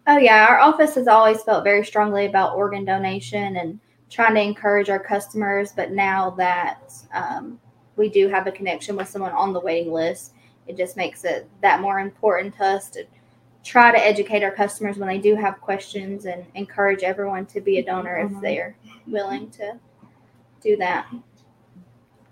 Oh 0.08 0.18
yeah, 0.18 0.48
our 0.48 0.60
office 0.60 0.96
has 0.96 1.08
always 1.08 1.44
felt 1.44 1.64
very 1.64 1.86
strongly 1.86 2.26
about 2.26 2.56
organ 2.56 2.86
donation 2.86 3.58
and 3.58 3.80
trying 4.10 4.36
to 4.36 4.42
encourage 4.42 4.90
our 4.90 5.00
customers. 5.00 5.74
But 5.76 5.92
now 5.92 6.32
that 6.32 6.92
um, 7.14 7.60
we 7.96 8.10
do 8.10 8.28
have 8.28 8.48
a 8.48 8.52
connection 8.52 8.96
with 8.96 9.08
someone 9.08 9.32
on 9.32 9.54
the 9.54 9.60
waiting 9.60 9.92
list, 9.92 10.34
it 10.68 10.78
just 10.78 10.98
makes 10.98 11.24
it 11.24 11.50
that 11.62 11.82
more 11.82 12.00
important 12.00 12.56
to 12.58 12.66
us 12.66 12.90
to 12.92 13.06
try 13.64 13.92
to 13.92 13.98
educate 13.98 14.44
our 14.44 14.52
customers 14.52 14.98
when 14.98 15.08
they 15.08 15.20
do 15.20 15.36
have 15.36 15.62
questions 15.62 16.26
and 16.26 16.46
encourage 16.56 17.04
everyone 17.04 17.46
to 17.46 17.62
be 17.62 17.78
a 17.78 17.84
donor 17.84 18.18
if 18.18 18.32
Mhm. 18.32 18.42
they're 18.42 18.76
willing 19.08 19.50
to 19.52 19.80
do 20.62 20.76
that. 20.78 21.08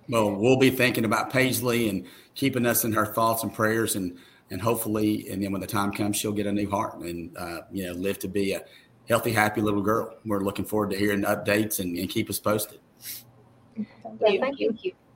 Well, 0.07 0.31
we'll 0.35 0.57
be 0.57 0.71
thinking 0.71 1.05
about 1.05 1.31
Paisley 1.31 1.87
and 1.87 2.05
keeping 2.33 2.65
us 2.65 2.83
in 2.83 2.93
her 2.93 3.05
thoughts 3.05 3.43
and 3.43 3.53
prayers, 3.53 3.95
and 3.95 4.17
and 4.51 4.59
hopefully, 4.59 5.29
and 5.29 5.43
then 5.43 5.51
when 5.51 5.61
the 5.61 5.67
time 5.67 5.91
comes, 5.91 6.17
she'll 6.17 6.31
get 6.31 6.47
a 6.47 6.51
new 6.51 6.67
heart 6.67 6.97
and 7.01 7.37
uh, 7.37 7.61
you 7.71 7.85
know 7.85 7.93
live 7.93 8.17
to 8.19 8.27
be 8.27 8.53
a 8.53 8.63
healthy, 9.07 9.31
happy 9.31 9.61
little 9.61 9.81
girl. 9.81 10.15
We're 10.25 10.43
looking 10.43 10.65
forward 10.65 10.89
to 10.91 10.97
hearing 10.97 11.21
updates 11.21 11.79
and, 11.79 11.97
and 11.97 12.09
keep 12.09 12.29
us 12.29 12.39
posted. 12.39 12.79
Yeah, 13.75 14.39
thank 14.39 14.59
you. 14.59 14.75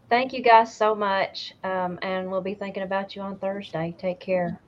Thank 0.10 0.34
you 0.34 0.42
guys 0.42 0.76
so 0.76 0.94
much. 0.94 1.54
Um, 1.63 1.98
and 2.02 2.30
we'll 2.30 2.42
be 2.42 2.54
thinking 2.54 2.84
about 2.84 3.16
you 3.16 3.22
on 3.22 3.38
Thursday. 3.38 3.96
Take 3.98 4.20
care. 4.20 4.60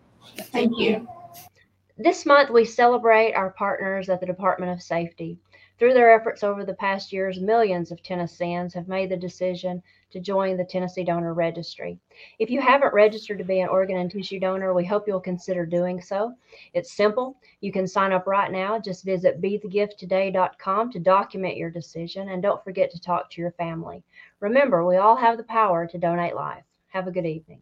Thank 0.52 0.78
you. 0.78 1.08
This 1.98 2.26
month, 2.26 2.50
we 2.50 2.66
celebrate 2.66 3.34
our 3.34 3.52
partners 3.52 4.10
at 4.10 4.20
the 4.20 4.26
Department 4.26 4.72
of 4.72 4.82
Safety. 4.82 5.40
Through 5.78 5.94
their 5.94 6.14
efforts 6.14 6.42
over 6.42 6.64
the 6.64 6.74
past 6.74 7.12
years, 7.12 7.42
millions 7.42 7.92
of 7.92 8.02
Tennesseans 8.02 8.74
have 8.74 8.88
made 8.88 9.10
the 9.10 9.18
decision 9.18 9.84
to 10.12 10.22
join 10.22 10.56
the 10.56 10.64
Tennessee 10.64 11.04
Donor 11.04 11.34
Registry. 11.34 12.00
If 12.40 12.50
you 12.50 12.62
haven't 12.62 12.94
registered 12.94 13.38
to 13.40 13.44
be 13.44 13.60
an 13.60 13.68
organ 13.68 13.98
and 13.98 14.10
tissue 14.10 14.40
donor, 14.40 14.74
we 14.74 14.86
hope 14.86 15.06
you'll 15.06 15.20
consider 15.20 15.66
doing 15.66 16.00
so. 16.00 16.34
It's 16.74 16.94
simple. 16.94 17.36
You 17.60 17.74
can 17.74 17.88
sign 17.88 18.14
up 18.14 18.26
right 18.26 18.52
now. 18.52 18.80
Just 18.80 19.04
visit 19.04 19.42
bethegifttoday.com 19.42 20.92
to 20.94 21.00
document 21.00 21.58
your 21.58 21.72
decision 21.72 22.30
and 22.30 22.42
don't 22.42 22.64
forget 22.64 22.90
to 22.92 23.02
talk 23.02 23.30
to 23.32 23.42
your 23.42 23.52
family. 23.52 24.02
Remember, 24.40 24.86
we 24.86 24.96
all 24.96 25.18
have 25.18 25.36
the 25.36 25.44
power 25.44 25.86
to 25.88 25.98
donate 25.98 26.36
life. 26.36 26.64
Have 26.88 27.08
a 27.08 27.12
good 27.12 27.26
evening. 27.26 27.62